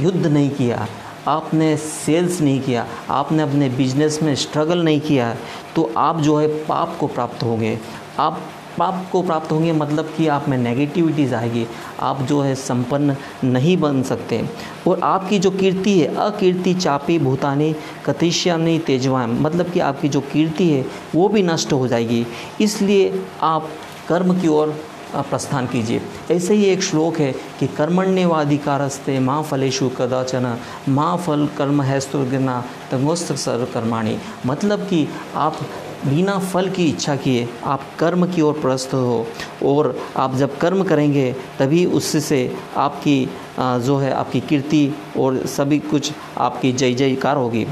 युद्ध 0.00 0.26
नहीं 0.26 0.50
किया, 0.50 0.86
आपने 1.28 1.76
सेल्स 1.78 2.40
नहीं 2.40 2.60
किया, 2.60 2.86
आपने 3.10 3.42
अपने 3.42 3.68
बिज़नेस 3.70 4.22
में 4.22 4.34
स्ट्रगल 4.36 4.82
नहीं 4.84 5.00
किया 5.00 5.34
तो 5.76 5.92
आप 5.96 6.20
जो 6.20 6.36
है 6.36 6.46
पाप 6.64 6.96
को 7.00 7.06
प्राप्त 7.08 7.42
होंगे। 7.42 7.78
आप 8.18 8.40
पाप 8.78 9.06
को 9.12 9.22
प्राप्त 9.22 9.52
होंगे 9.52 9.72
मतलब 9.72 10.12
कि 10.16 10.26
आप 10.28 10.48
में 10.48 10.56
नेगेटिविटीज़ 10.58 11.34
आएगी 11.34 11.66
आप 12.00 12.22
जो 12.22 12.40
है 12.40 12.54
संपन्न 12.54 13.16
नहीं 13.44 13.76
बन 13.76 14.02
सकते। 14.02 14.44
और 14.88 15.00
आपकी 15.00 15.38
जो 15.38 15.50
कीर्ति 15.50 15.98
है, 16.00 16.14
अकीर्ति, 16.16 16.74
चापी, 16.74 17.18
भूतानी, 17.18 17.74
कतिश्यानी, 18.06 18.78
तेजवान 18.78 19.30
मतलब 19.30 19.70
कि 19.70 19.80
आपकी 19.80 20.08
जो 20.08 20.20
कीर्ति 20.20 20.70
है, 20.70 20.84
वो 21.14 21.28
भी 21.28 21.42
नष्ट 21.42 21.72
हो 21.72 21.88
जाएगी। 21.88 22.26
इसलिए 22.60 23.22
आप 23.42 23.68
कर्म 24.08 24.40
की 24.40 24.48
ओर 24.48 24.74
प्रस्थान 25.14 25.66
कीजिए। 25.66 26.00
ऐसे 26.30 26.54
ही 26.54 26.64
एक 26.64 26.82
श्लोक 26.82 27.18
है 27.18 27.32
कि 27.60 27.66
कर्मण्यवाधिकारस्ते 27.66 29.18
माँ 29.20 29.42
फलेशु 29.42 29.88
कदाचन, 29.88 30.56
माँ 30.88 31.16
फल 31.16 31.48
कर्म 31.58 31.82
है 31.82 32.00
स्तुर्गना 32.00 32.60
तंगोस्त्र 32.90 33.36
सर्वकर्माणी। 33.36 34.16
मतलब 34.46 34.80
कि 34.80 35.08
आप 35.34 35.58
बिना 36.04 36.38
फल 36.38 36.68
की 36.70 36.88
इच्छा 36.88 37.14
किए 37.16 37.48
आप 37.64 37.82
कर्म 37.98 38.26
की 38.26 38.42
ओर 38.42 38.54
प्रस्त 38.60 38.94
हो 38.94 39.26
और 39.64 39.96
आप 40.16 40.34
जब 40.34 40.56
कर्म 40.58 40.82
करेंगे, 40.84 41.32
तभी 41.58 41.84
उससे 41.86 42.40
आपकी 42.76 43.28
जो 43.58 43.96
है 43.96 44.12
आपकी 44.12 44.40
कीर्ति 44.40 44.88
और 45.18 45.36
सभी 45.46 45.78
कुछ 45.78 46.12
आपकी 46.38 46.72
जय 46.72 46.94
जयकार 46.94 47.36
होगी। 47.36 47.66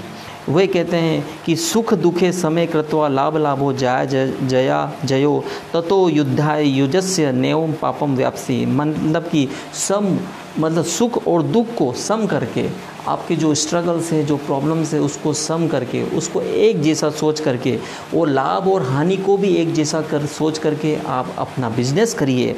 वे 0.50 0.66
कहते 0.66 0.96
हैं 0.96 1.24
कि 1.46 1.56
सुख 1.56 1.94
दुखे 1.94 2.32
समय 2.32 2.66
कृत्वा 2.66 3.08
लाभ 3.08 3.36
लाभो 3.36 3.72
जया 3.72 4.04
जया 4.04 4.80
जयो, 5.04 5.42
ततो 5.72 6.08
युद्धाय 6.08 6.68
युजस्य 6.68 7.32
नेवम 7.32 7.72
पापम 7.72 8.16
व्यापसी। 8.16 8.64
मतलब 8.66 9.22
कि 9.22 9.48
सम 9.78 10.16
मतलब 10.58 10.84
सुख 10.84 11.26
और 11.28 11.42
दुख 11.42 11.74
को 11.74 11.92
सम 11.92 12.26
करके, 12.26 12.68
आपके 13.08 13.36
जो 13.36 13.54
स्ट्रगल्स 13.54 14.10
है, 14.12 14.24
जो 14.26 14.36
प्रॉब्लम्स 14.36 14.92
है, 14.94 15.00
उसको 15.00 15.32
सम 15.32 15.66
करके, 15.68 16.02
उसको 16.16 16.40
एक 16.40 16.80
जैसा 16.82 17.10
सोच 17.10 17.40
करके 17.40 17.78
और 18.16 18.28
लाभ 18.28 18.68
और 18.68 18.82
हानि 18.82 19.16
को 19.16 19.36
भी 19.36 19.54
एक 19.56 19.72
जैसा 19.74 20.00
कर, 20.02 20.26
सोच 20.26 20.58
करके 20.58 20.96
आप 21.08 21.34
अपना 21.38 21.68
बिज़नेस 21.70 22.14
करिए। 22.14 22.56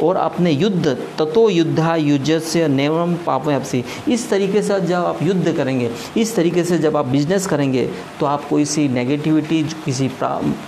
और 0.00 0.16
अपने 0.16 0.50
युद्ध, 0.50 0.96
ततो 1.18 1.48
युद्धा, 1.50 1.94
युजस्य 1.96 2.68
नेवम 2.68 3.16
आपसी 3.28 3.84
इस 4.08 4.28
तरीके 4.30 4.62
से 4.62 4.80
जब 4.80 5.04
आप 5.04 5.22
युद्ध 5.22 5.52
करेंगे, 5.52 5.90
इस 6.16 6.34
तरीके 6.36 6.64
से 6.64 6.78
जब 6.78 6.96
आप 6.96 7.06
बिज़नेस 7.06 7.46
करेंगे 7.46 7.88
तो 8.20 8.26
आप 8.26 8.48
कोई 8.48 8.64
सी 8.64 8.88
नेगेटिविटी 8.88 9.62
किसी 9.84 10.10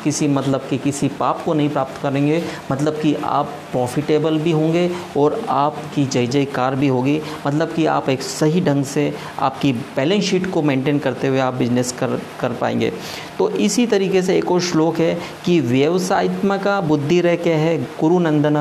किसी 0.05 0.29
मतलब 0.29 0.67
कि 0.71 0.79
किसी 0.79 1.09
पाप 1.11 1.43
को 1.45 1.55
नहीं 1.55 1.69
प्राप्त 1.69 2.03
करेंगे। 2.03 2.43
मतलब 2.73 3.01
कि 3.03 3.15
आप 3.15 3.53
प्रॉफिटेबल 3.75 4.39
भी 4.39 4.53
होंगे 4.53 4.91
और 5.17 5.41
आपकी 5.49 6.07
जय 6.07 6.27
जयकार 6.27 6.77
भी 6.77 6.89
होगी। 6.89 7.21
मतलब 7.47 7.73
कि 7.73 7.87
आप 7.89 8.09
एक 8.09 8.23
सही 8.23 8.61
ढंग 8.61 8.85
से 8.85 9.13
आपकी 9.41 9.73
बैलेंस 9.97 10.25
शीट 10.25 10.51
को 10.51 10.63
मेंटेन 10.63 10.99
करते 10.99 11.29
हुए 11.29 11.39
आप 11.41 11.55
बिज़नेस 11.55 11.93
कर 11.93 12.19
कर 12.41 12.53
पाएँगे। 12.53 12.93
तो 13.39 13.51
इसी 13.61 13.87
तरीके 13.87 14.23
से 14.23 14.37
एक 14.39 14.51
और 14.53 14.61
श्लोक 14.61 14.99
है 14.99 15.15
कि 15.45 15.61
व्यवसायत्मक 15.61 16.69
बुद्धि 16.85 17.21
रह 17.21 17.37
के 17.37 17.53
है 17.53 17.77
गुरु 17.79 18.15
कुरुनंदन 18.15 18.57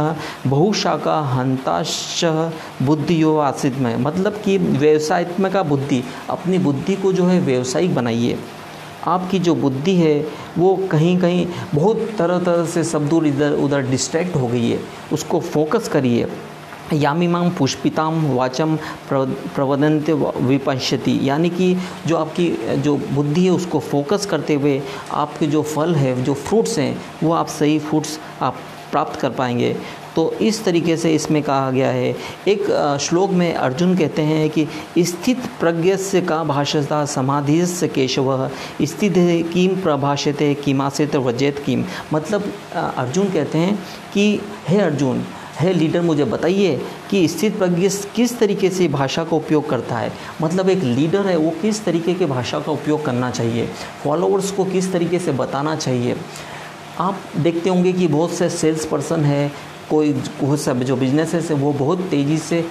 बहुशाखा 0.48 1.20
हंताश 1.30 2.24
बुद्धियो 2.84 3.38
आसित 3.38 3.76
में 3.78 3.96
मतलब 3.98 4.42
कि 4.46 4.58
व्यवसायत्मक 4.58 5.58
बुद्धि, 5.66 6.04
अपनी 6.30 6.58
बुद्धि 6.58 6.96
को 6.96 7.12
जो 7.14 7.26
है 7.26 7.40
व्यवसायिक 7.40 7.96
बनाइए। 7.96 8.38
आपकी 9.08 9.40
जो 9.40 9.56
बुद्धि 9.56 9.96
है, 9.96 10.28
वो 10.58 10.76
कहीं 10.92 11.18
कहीं 11.20 11.48
बहुत 11.76 12.10
तरह 12.18 12.40
तरह 12.40 12.66
से 12.66 12.84
सब 12.84 13.10
दूर 13.10 13.28
इधर, 13.28 13.52
उधर 13.52 13.82
डिस्ट्रैक्ट 13.82 14.36
हो 14.36 14.48
गई 14.48 14.70
है। 14.70 14.80
उसको 15.14 15.40
फोकस 15.40 15.88
करिए। 15.88 16.28
यामिमाम 16.94 17.50
पुष्पिताम 17.50 18.26
वाचम 18.36 18.76
प्रवदंत 19.10 20.10
विपश्यति। 20.42 21.20
यानी 21.30 21.50
कि 21.50 21.78
जो 22.08 22.18
आपकी, 22.18 22.76
जो 22.78 22.98
बुद्धि 22.98 23.46
है, 23.46 23.52
उसको 23.52 23.80
फोकस 23.80 24.26
करते 24.26 24.54
हुए 24.54 24.82
आपके 25.12 25.48
जो 25.48 25.62
फल 25.62 25.96
है, 25.96 26.24
जो 26.24 26.34
फ्रूट्स 26.34 26.80
हैं, 26.80 27.02
वो 27.24 27.34
आप 27.34 27.48
सही 27.48 27.80
फ्रूट्स 27.80 28.20
आप 28.42 28.56
प्राप्त 28.92 29.20
कर 29.20 29.30
पाएँगे। 29.30 29.76
तो 30.16 30.32
इस 30.42 30.64
तरीके 30.64 30.98
से 30.98 31.14
इसमें 31.16 31.42
कहा 31.44 31.72
गया 31.72 31.90
है। 31.90 32.16
एक 32.48 32.98
श्लोक 33.02 33.32
में 33.32 33.54
अर्जुन 33.54 33.96
कहते 33.98 34.22
हैं 34.22 34.50
कि, 34.50 34.68
स्थित 35.00 35.38
प्रज्ञ 35.60 35.98
से 35.98 36.22
का 36.22 36.44
भाषता 36.44 37.06
समाधि 37.06 37.66
से 37.66 37.88
केशव, 37.88 38.50
स्थित 38.82 39.14
किम 39.54 39.82
प्रभाषित 39.82 40.38
किमासित 40.66 41.16
वजेत 41.16 41.60
किम 41.60 41.86
मतलब 42.14 42.54
अर्जुन 42.74 43.30
कहते 43.30 43.58
हैं 43.58 43.80
कि, 44.14 44.40
हे 44.68 44.80
अर्जुन, 44.80 45.24
है 45.60 45.74
लीडर, 45.74 46.02
मुझे 46.02 46.24
बताइए 46.24 46.82
कि 47.10 47.28
स्थित 47.28 47.58
प्रज्ञ 47.58 47.90
किस 48.16 48.40
तरीके 48.40 48.70
से 48.70 48.88
भाषा 48.88 49.24
का 49.24 49.36
उपयोग 49.36 49.70
करता 49.70 49.98
है? 49.98 50.12
मतलब 50.42 50.70
एक 50.70 50.84
लीडर 50.84 51.28
है, 51.28 51.38
वो 51.38 51.52
किस 51.62 51.84
तरीके 51.86 52.14
के 52.14 52.26
भाषा 52.26 52.60
का 52.60 52.72
उपयोग 52.72 53.06
करना 53.06 53.32
चाहिए? 53.32 53.68
फॉलोअर्स 54.04 54.52
को 54.52 54.66
किस 54.66 54.92
तरीके 54.94 55.20
से 55.20 55.32
बताना 55.32 55.76
चाहिए? 55.76 56.16
आप 57.00 57.20
देखते 57.38 57.70
होंगे 57.70 57.94
कि 57.94 58.08
बहुत 58.08 58.32
से 58.32 58.50
सेल्स 58.50 58.86
पर्सन 58.86 59.24
है 59.26 59.73
कोई 59.90 60.58
सब 60.58 60.84
जो 60.84 60.96
बिजनेसेस 60.96 61.50
है, 61.52 61.56
वो 61.56 61.74
बहुत 61.74 62.00
तेज़ी 62.12 62.38
से 62.40 62.66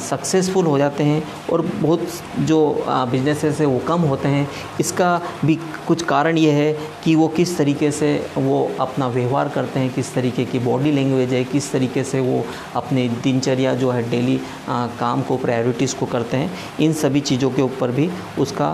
सक्सेसफुल 0.00 0.66
हो 0.66 0.76
जाते 0.78 1.04
हैं 1.04 1.22
और 1.52 1.60
बहुत 1.62 2.06
जो 2.40 2.58
बिजनेसेस 2.88 3.60
है, 3.60 3.66
वो 3.66 3.78
कम 3.78 4.00
होते 4.02 4.28
हैं। 4.28 4.48
इसका 4.80 5.20
भी 5.44 5.58
कुछ 5.86 6.02
कारण 6.02 6.38
ये 6.38 6.50
है 6.52 6.72
कि 7.04 7.14
वो 7.14 7.28
किस 7.28 7.56
तरीके 7.58 7.90
से 7.90 8.14
वो 8.36 8.70
अपना 8.80 9.08
व्यवहार 9.08 9.48
करते 9.48 9.80
हैं, 9.80 9.92
किस 9.94 10.14
तरीके 10.14 10.44
की 10.44 10.58
बॉडी 10.58 10.92
लैंग्वेज 10.92 11.32
है, 11.32 11.42
किस 11.44 11.70
तरीके 11.72 12.04
से 12.04 12.20
वो 12.20 12.44
अपनी 12.76 13.08
दिनचर्या 13.08 13.74
जो 13.74 13.90
है 13.90 14.08
डेली 14.10 14.40
काम 14.68 15.22
को 15.22 15.36
प्रायोरिटीज़ 15.36 15.94
को 15.96 16.06
करते 16.06 16.36
हैं। 16.36 16.50
इन 16.80 16.92
सभी 16.92 17.20
चीज़ों 17.22 17.50
के 17.50 17.62
ऊपर 17.62 17.90
भी 17.90 18.10
उसका 18.38 18.72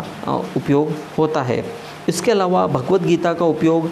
उपयोग 0.56 0.92
होता 1.18 1.42
है। 1.42 1.64
इसके 2.08 2.30
अलावा 2.30 2.66
भगवत 2.66 3.02
गीता 3.02 3.32
का 3.32 3.44
उपयोग 3.44 3.90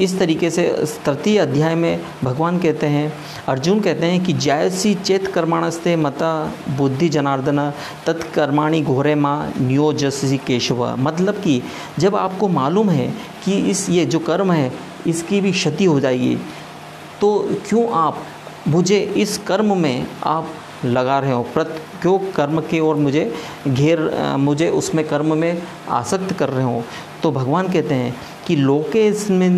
इस 0.00 0.18
तरीके 0.18 0.50
से 0.50 0.62
तृतीय 1.04 1.38
अध्याय 1.38 1.74
में 1.74 2.00
भगवान 2.24 2.58
कहते 2.58 2.86
हैं, 2.86 3.12
अर्जुन 3.48 3.80
कहते 3.80 4.06
हैं 4.06 4.22
कि 4.24 4.32
जयसी 4.34 4.94
चेत 4.96 5.26
कर्माणस्ते 5.26 5.96
मता 5.96 6.32
बुद्धि 6.76 7.08
जनार्दन 7.08 7.60
तत्कर्माणी 8.06 8.82
घोरे 8.82 9.14
माँ 9.14 9.52
नियोजसी 9.58 10.38
केशव। 10.46 10.84
मतलब 10.98 11.34
कि 11.34 11.60
जब 11.98 12.16
आपको 12.16 12.48
मालूम 12.50 12.90
है 12.90 13.08
कि 13.44 13.58
इस 13.70 13.88
ये 13.90 14.04
जो 14.06 14.18
कर्म 14.20 14.52
है, 14.52 14.72
इसकी 15.06 15.40
भी 15.40 15.52
क्षति 15.52 15.84
हो 15.84 16.00
जाएगी 16.00 16.36
तो 17.20 17.38
क्यों 17.68 17.86
आप, 17.94 18.22
मुझे 18.68 18.98
इस 19.16 19.36
कर्म 19.38 19.76
में 19.78 20.06
आप 20.26 20.48
लगा 20.84 21.18
रहे 21.18 21.32
हो। 21.32 21.42
प्रत 21.54 21.76
क्यों 22.02 22.18
कर्म 22.32 22.60
के 22.60 22.80
ओर 22.80 22.96
मुझे 22.96 23.32
घेर 23.68 24.00
मुझे 24.38 24.68
उसमें 24.70 25.06
कर्म 25.08 25.36
में 25.38 25.62
आसक्त 25.90 26.32
कर 26.32 26.48
रहे 26.48 26.64
हो? 26.64 26.82
तो 27.22 27.30
भगवान 27.30 27.68
कहते 27.68 27.94
हैं 27.94 28.14
कि 28.46 28.56
लोके 28.56 29.06
इसमें 29.06 29.48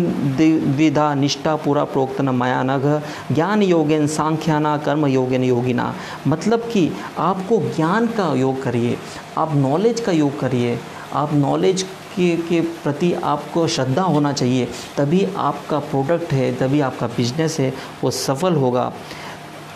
विधा 0.77 1.13
निष्ठा, 1.15 1.55
पूरा 1.55 1.83
प्रोक्तन 1.85 2.29
माया 2.29 2.61
नघ 2.63 2.81
ज्ञान 3.31 3.61
योगेन 3.63 4.07
सांख्याना 4.09 4.77
कर्म 4.77 5.05
योगेन 5.07 5.43
योगिना 5.43 5.93
मतलब 6.27 6.69
कि 6.73 6.89
आपको 7.19 7.59
ज्ञान 7.75 8.07
का 8.07 8.33
योग 8.35 8.61
करिए, 8.63 8.97
आप 9.37 9.55
नॉलेज 9.55 9.99
का 9.99 10.11
योग 10.11 10.39
करिए। 10.39 10.77
आप 11.13 11.33
नॉलेज 11.33 11.81
के 12.15 12.35
के 12.39 12.59
प्रति 12.83 13.11
आपको 13.13 13.67
श्रद्धा 13.67 14.01
होना 14.03 14.31
चाहिए, 14.33 14.67
तभी 14.97 15.25
आपका 15.37 15.79
प्रोडक्ट 15.81 16.33
है, 16.33 16.53
तभी 16.55 16.79
आपका 16.81 17.07
बिज़नेस 17.07 17.59
है, 17.59 17.73
वो 18.03 18.11
सफल 18.11 18.55
होगा। 18.55 18.91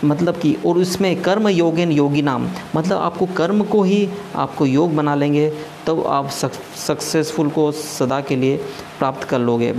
मतलब 0.06 0.38
कि, 0.38 0.58
और 0.66 0.78
उसमें 0.78 1.22
कर्म 1.22 1.48
योगेन 1.48 1.92
योगी 1.92 2.22
नाम। 2.22 2.50
मतलब 2.76 2.98
आपको 2.98 3.26
कर्म 3.26 3.64
को 3.64 3.84
ही 3.84 4.10
आपको 4.36 4.66
योग 4.66 4.96
बना 4.96 5.16
लेंगे, 5.16 5.54
तब 5.88 6.08
आप 6.08 6.30
सक्सेसफुल 6.88 7.50
को 7.50 7.72
सदा 7.72 8.22
के 8.22 8.36
लिए 8.36 8.58
प्राप्त 9.00 9.24
कर 9.24 9.40
लोगे। 9.40 9.74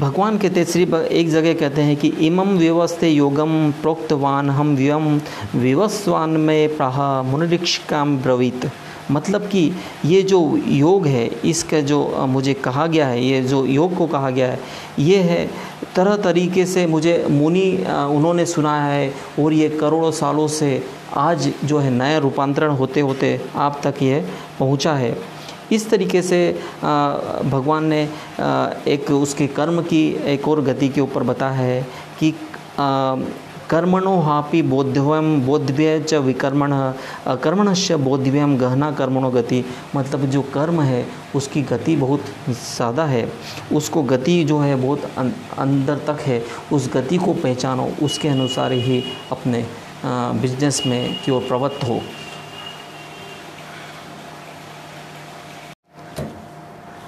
भगवान 0.00 0.38
कहते 0.38 0.64
श्री 0.64 0.82
एक 1.10 1.30
जगह 1.30 1.54
कहते 1.54 1.82
हैं 1.82 1.96
कि 1.96 2.08
इमम 2.08 2.48
व्यवस्थे 2.48 3.10
योगम 3.10 3.70
प्रोक्तवान, 3.70 4.50
हम 4.50 4.76
व्यम 4.76 5.20
विवस्वान 5.54 6.30
में 6.30 6.76
प्राह 6.76 7.22
मुनिरिक्ष 7.22 7.78
काम 7.78 8.18
ब्रवीत। 8.18 8.70
मतलब 9.10 9.46
कि, 9.46 9.72
ये 10.04 10.22
जो 10.22 10.60
योग 10.66 11.06
है, 11.06 11.26
इसका 11.44 11.80
जो 11.80 12.26
मुझे 12.28 12.54
कहा 12.54 12.86
गया 12.86 13.06
है, 13.06 13.24
ये 13.24 13.42
जो 13.42 13.66
योग 13.66 13.96
को 13.96 14.06
कहा 14.06 14.30
गया 14.30 14.46
है, 14.46 14.60
ये 14.98 15.16
है 15.16 15.50
तरह 15.96 16.16
तरीके 16.16 16.64
से 16.66 16.86
मुझे 16.86 17.14
मुनि 17.30 17.70
उन्होंने 18.10 18.46
सुनाया 18.46 18.82
है 18.82 19.12
और 19.40 19.52
ये 19.52 19.68
करोड़ों 19.70 20.10
सालों 20.12 20.46
से 20.48 20.70
आज 21.16 21.52
जो 21.64 21.78
है 21.78 21.90
नया 21.90 22.18
रूपांतरण 22.18 22.70
होते 22.72 23.00
होते 23.00 23.40
आप 23.56 23.80
तक 23.84 24.02
ये 24.02 24.20
पहुँचा 24.58 24.94
है। 24.94 25.16
इस 25.72 25.88
तरीके 25.90 26.22
से 26.22 26.38
भगवान 26.82 27.84
ने 27.84 28.02
एक 28.88 29.10
उसके 29.10 29.46
कर्म 29.46 29.82
की 29.82 30.02
एक 30.26 30.48
और 30.48 30.60
गति 30.64 30.88
के 30.88 31.00
ऊपर 31.00 31.22
बताया 31.22 31.52
है 31.52 31.82
कि 32.20 32.30
कर्मणो 33.70 34.16
हापि 34.20 34.60
बोध्यम 34.62 35.40
बोधव्य 35.46 35.98
च 36.00 36.14
विकर्मण 36.20 36.72
कर्मणश्य 37.42 37.96
बोध्यव्यम 37.98 38.56
गहना 38.58 38.90
कर्मणो 38.92 39.30
गति। 39.30 39.64
मतलब 39.96 40.24
जो 40.30 40.42
कर्म 40.54 40.80
है 40.82 41.04
उसकी 41.36 41.62
गति 41.62 41.96
बहुत 41.96 42.24
ज़्यादा 42.48 43.04
है। 43.04 43.26
उसको 43.72 44.02
गति 44.02 44.42
जो 44.44 44.58
है 44.58 44.74
बहुत 44.76 45.04
अं-, 45.18 45.30
अंदर 45.58 45.98
तक 46.06 46.20
है। 46.20 46.42
उस 46.72 46.90
गति 46.94 47.16
को 47.16 47.32
पहचानो 47.34 47.88
उसके 48.02 48.28
अनुसार 48.28 48.72
ही 48.72 49.02
अपने 49.32 49.64
बिज़नेस 50.04 50.82
में 50.86 51.16
की 51.24 51.32
ओर 51.32 51.42
प्रवृत्त 51.48 51.84
हो। 51.84 52.00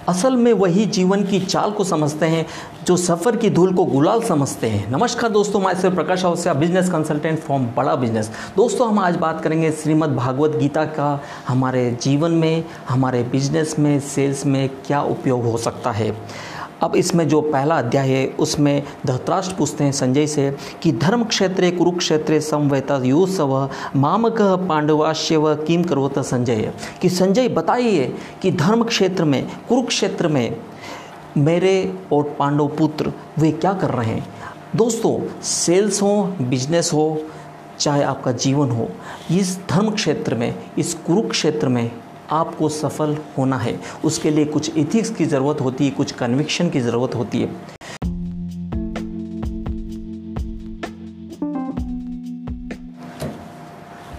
असल 0.08 0.36
में 0.36 0.52
वही 0.52 0.84
जीवन 0.86 1.22
की 1.24 1.38
चाल 1.40 1.70
को 1.70 1.84
समझते 1.84 2.26
हैं, 2.26 2.46
जो 2.86 2.96
सफ़र 2.96 3.36
की 3.36 3.50
धूल 3.50 3.74
को 3.74 3.84
गुलाल 3.84 4.22
समझते 4.22 4.66
हैं। 4.66 4.90
नमस्कार 4.90 5.30
दोस्तों, 5.30 5.60
मैं 5.60 5.74
सिर्फ़ 5.74 5.94
Prakash 5.94 6.24
Awasya 6.24 6.54
business 6.54 6.90
consultant 6.90 7.38
from 7.38 7.66
Bada 7.66 7.94
Business 7.94 8.30
दोस्तों, 8.56 8.88
हम 8.88 8.98
आज 8.98 9.16
बात 9.16 9.40
करेंगे 9.40 9.70
श्रीमद् 9.72 10.16
भागवत 10.16 10.56
गीता 10.56 10.84
का, 10.84 11.20
हमारे 11.48 11.90
जीवन 12.02 12.30
में, 12.30 12.64
हमारे 12.88 13.22
बिज़नेस 13.22 13.78
में 13.78 14.00
सेल्स 14.00 14.46
में 14.46 14.68
क्या 14.86 15.02
उपयोग 15.02 15.44
हो 15.44 15.56
सकता 15.56 15.90
है। 15.90 16.10
अब 16.82 16.96
इसमें 16.96 17.28
जो 17.28 17.40
पहला 17.40 17.78
अध्याय 17.78 18.08
है, 18.08 18.26
उसमें 18.26 18.82
धृतराष्ट्र 19.06 19.54
पूछते 19.54 19.84
हैं 19.84 19.92
संजय 19.92 20.26
से 20.26 20.56
कि 20.82 20.92
धर्म 20.92 21.24
क्षेत्रे 21.24 21.70
कुरुक्षेत्रे 21.70 22.40
समवेता 22.40 22.96
युसव, 22.96 23.70
मामक, 23.96 24.42
पांडवाश्यव 24.42 25.54
किम 25.54 25.82
करोत 25.82 26.18
संजय? 26.18 26.72
कि 27.02 27.08
संजय, 27.08 27.48
बताइए 27.48 28.14
कि 28.42 28.52
धर्म 28.52 28.84
क्षेत्र 28.84 29.24
में, 29.24 29.46
कुरुक्षेत्र 29.68 30.28
में 30.28 30.56
मेरे 31.36 31.98
और 32.12 32.36
पांडव 32.38 32.68
पुत्र, 32.68 33.12
वे 33.38 33.52
क्या 33.52 33.72
कर 33.72 33.90
रहे 33.90 34.14
हैं? 34.14 34.26
दोस्तों, 34.76 35.42
सेल्स 35.42 36.02
हो, 36.02 36.34
बिज़नेस 36.40 36.90
हो, 36.92 37.22
चाहे 37.78 38.02
आपका 38.02 38.32
जीवन 38.32 38.70
हो, 38.70 38.88
इस 39.30 39.58
धर्म 39.70 39.90
क्षेत्र 39.90 40.34
में, 40.34 40.54
इस 40.78 40.94
कुरुक्षेत्र 40.94 41.68
में 41.68 41.90
आपको 42.32 42.68
सफल 42.68 43.16
होना 43.38 43.58
है। 43.58 43.78
उसके 44.04 44.30
लिए 44.30 44.44
कुछ 44.44 44.76
इथिक्स 44.76 45.10
की 45.10 45.24
ज़रूरत 45.24 45.60
होती 45.60 45.84
है, 45.84 45.90
कुछ 45.90 46.12
कन्विक्शन 46.12 46.70
की 46.70 46.80
ज़रूरत 46.80 47.14
होती 47.14 47.40
है। 47.40 47.80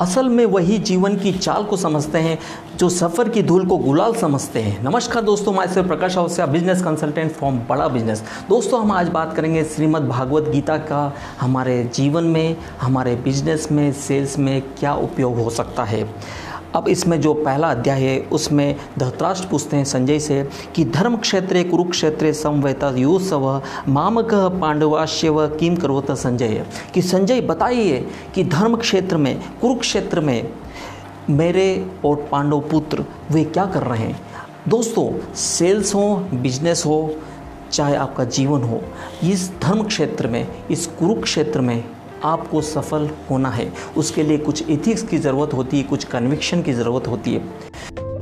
असल 0.02 0.30
में 0.30 0.46
वही 0.46 0.78
जीवन 0.78 1.16
की 1.16 1.32
चाल 1.32 1.64
को 1.64 1.78
समझते 1.78 2.18
हैं, 2.18 2.38
जो 2.78 2.90
सफ़र 2.90 3.30
की 3.30 3.44
धूल 3.44 3.66
को 3.66 3.78
गुलाल 3.78 4.14
समझते 4.14 4.60
हैं। 4.60 4.84
नमस्कार 4.84 5.24
दोस्तों, 5.24 5.54
मैं 5.54 5.68
सिर्फ़ 5.68 5.88
Prakash 5.88 6.18
Awastha 6.18 6.46
business 6.46 6.82
consultant 6.84 7.32
from 7.32 7.60
Bada 7.70 7.88
Business 7.88 8.24
दोस्तों, 8.50 8.82
हम 8.82 8.92
आज 8.92 9.10
बात 9.10 9.36
करेंगे 9.36 9.64
श्रीमद् 9.64 10.08
भागवत 10.08 10.50
गीता 10.50 10.78
का, 10.78 11.14
हमारे 11.42 11.84
जीवन 11.96 12.24
में, 12.24 12.58
हमारे 12.82 13.16
बिज़नेस 13.16 13.72
में 13.72 13.92
सेल्स 13.94 14.38
में 14.40 14.62
क्या 14.80 14.94
उपयोग 14.94 15.38
हो 15.38 15.50
सकता 15.50 15.84
है। 15.84 16.04
अब 16.76 16.88
इसमें 16.88 17.22
जो 17.22 17.34
पहला 17.34 17.72
अध्याय 17.72 18.02
है, 18.02 18.20
उसमें 18.20 18.76
धृतराष्ट्र 19.00 19.48
पूछते 19.48 19.78
हैं 19.78 19.86
संजय 19.86 20.20
से 20.20 20.50
कि 20.76 20.86
धर्म 20.86 21.18
क्षेत्रे 21.18 21.64
कुरुक्षेत्रे 21.64 22.34
समवेता 22.34 22.90
युसव, 22.90 23.62
मामक, 23.88 24.34
पांडवाश्यव 24.34 25.48
किम 25.48 25.76
करोत 25.76 26.12
संजय? 26.12 26.66
कि 26.94 27.02
संजय, 27.02 27.42
बताइए 27.42 28.08
कि 28.36 28.44
धर्म 28.44 28.76
क्षेत्र 28.76 29.18
में, 29.18 29.42
कुरुक्षेत्र 29.62 30.20
में 30.20 30.54
मेरे 31.30 31.92
और 32.06 32.16
पांडव 32.32 32.60
पुत्र, 32.60 33.06
वे 33.32 33.44
क्या 33.44 33.66
कर 33.66 33.84
रहे 33.84 34.04
हैं? 34.04 34.22
दोस्तों, 34.68 35.36
सेल्स 35.36 35.96
हो, 35.96 36.16
बिज़नेस 36.34 36.84
हो, 36.86 37.16
चाहे 37.72 37.96
आपका 37.96 38.24
जीवन 38.24 38.64
हो, 38.64 38.82
इस 39.24 39.52
धर्म 39.62 39.84
क्षेत्र 39.84 40.28
में, 40.28 40.48
इस 40.72 40.88
कुरुक्षेत्र 40.88 41.62
में 41.62 41.84
आपको 42.26 42.62
सफल 42.62 43.10
होना 43.30 43.50
है। 43.50 43.72
उसके 43.98 44.24
लिए 44.24 44.38
कुछ 44.38 44.70
एथिक्स 44.70 45.04
की 45.04 45.18
ज़रूरत 45.18 45.54
होती 45.54 45.78
है, 45.78 45.84
कुछ 45.84 46.04
कन्विक्शन 46.04 46.62
की 46.62 46.74
ज़रूरत 46.74 47.08
होती 47.08 47.34
है। 47.34 48.13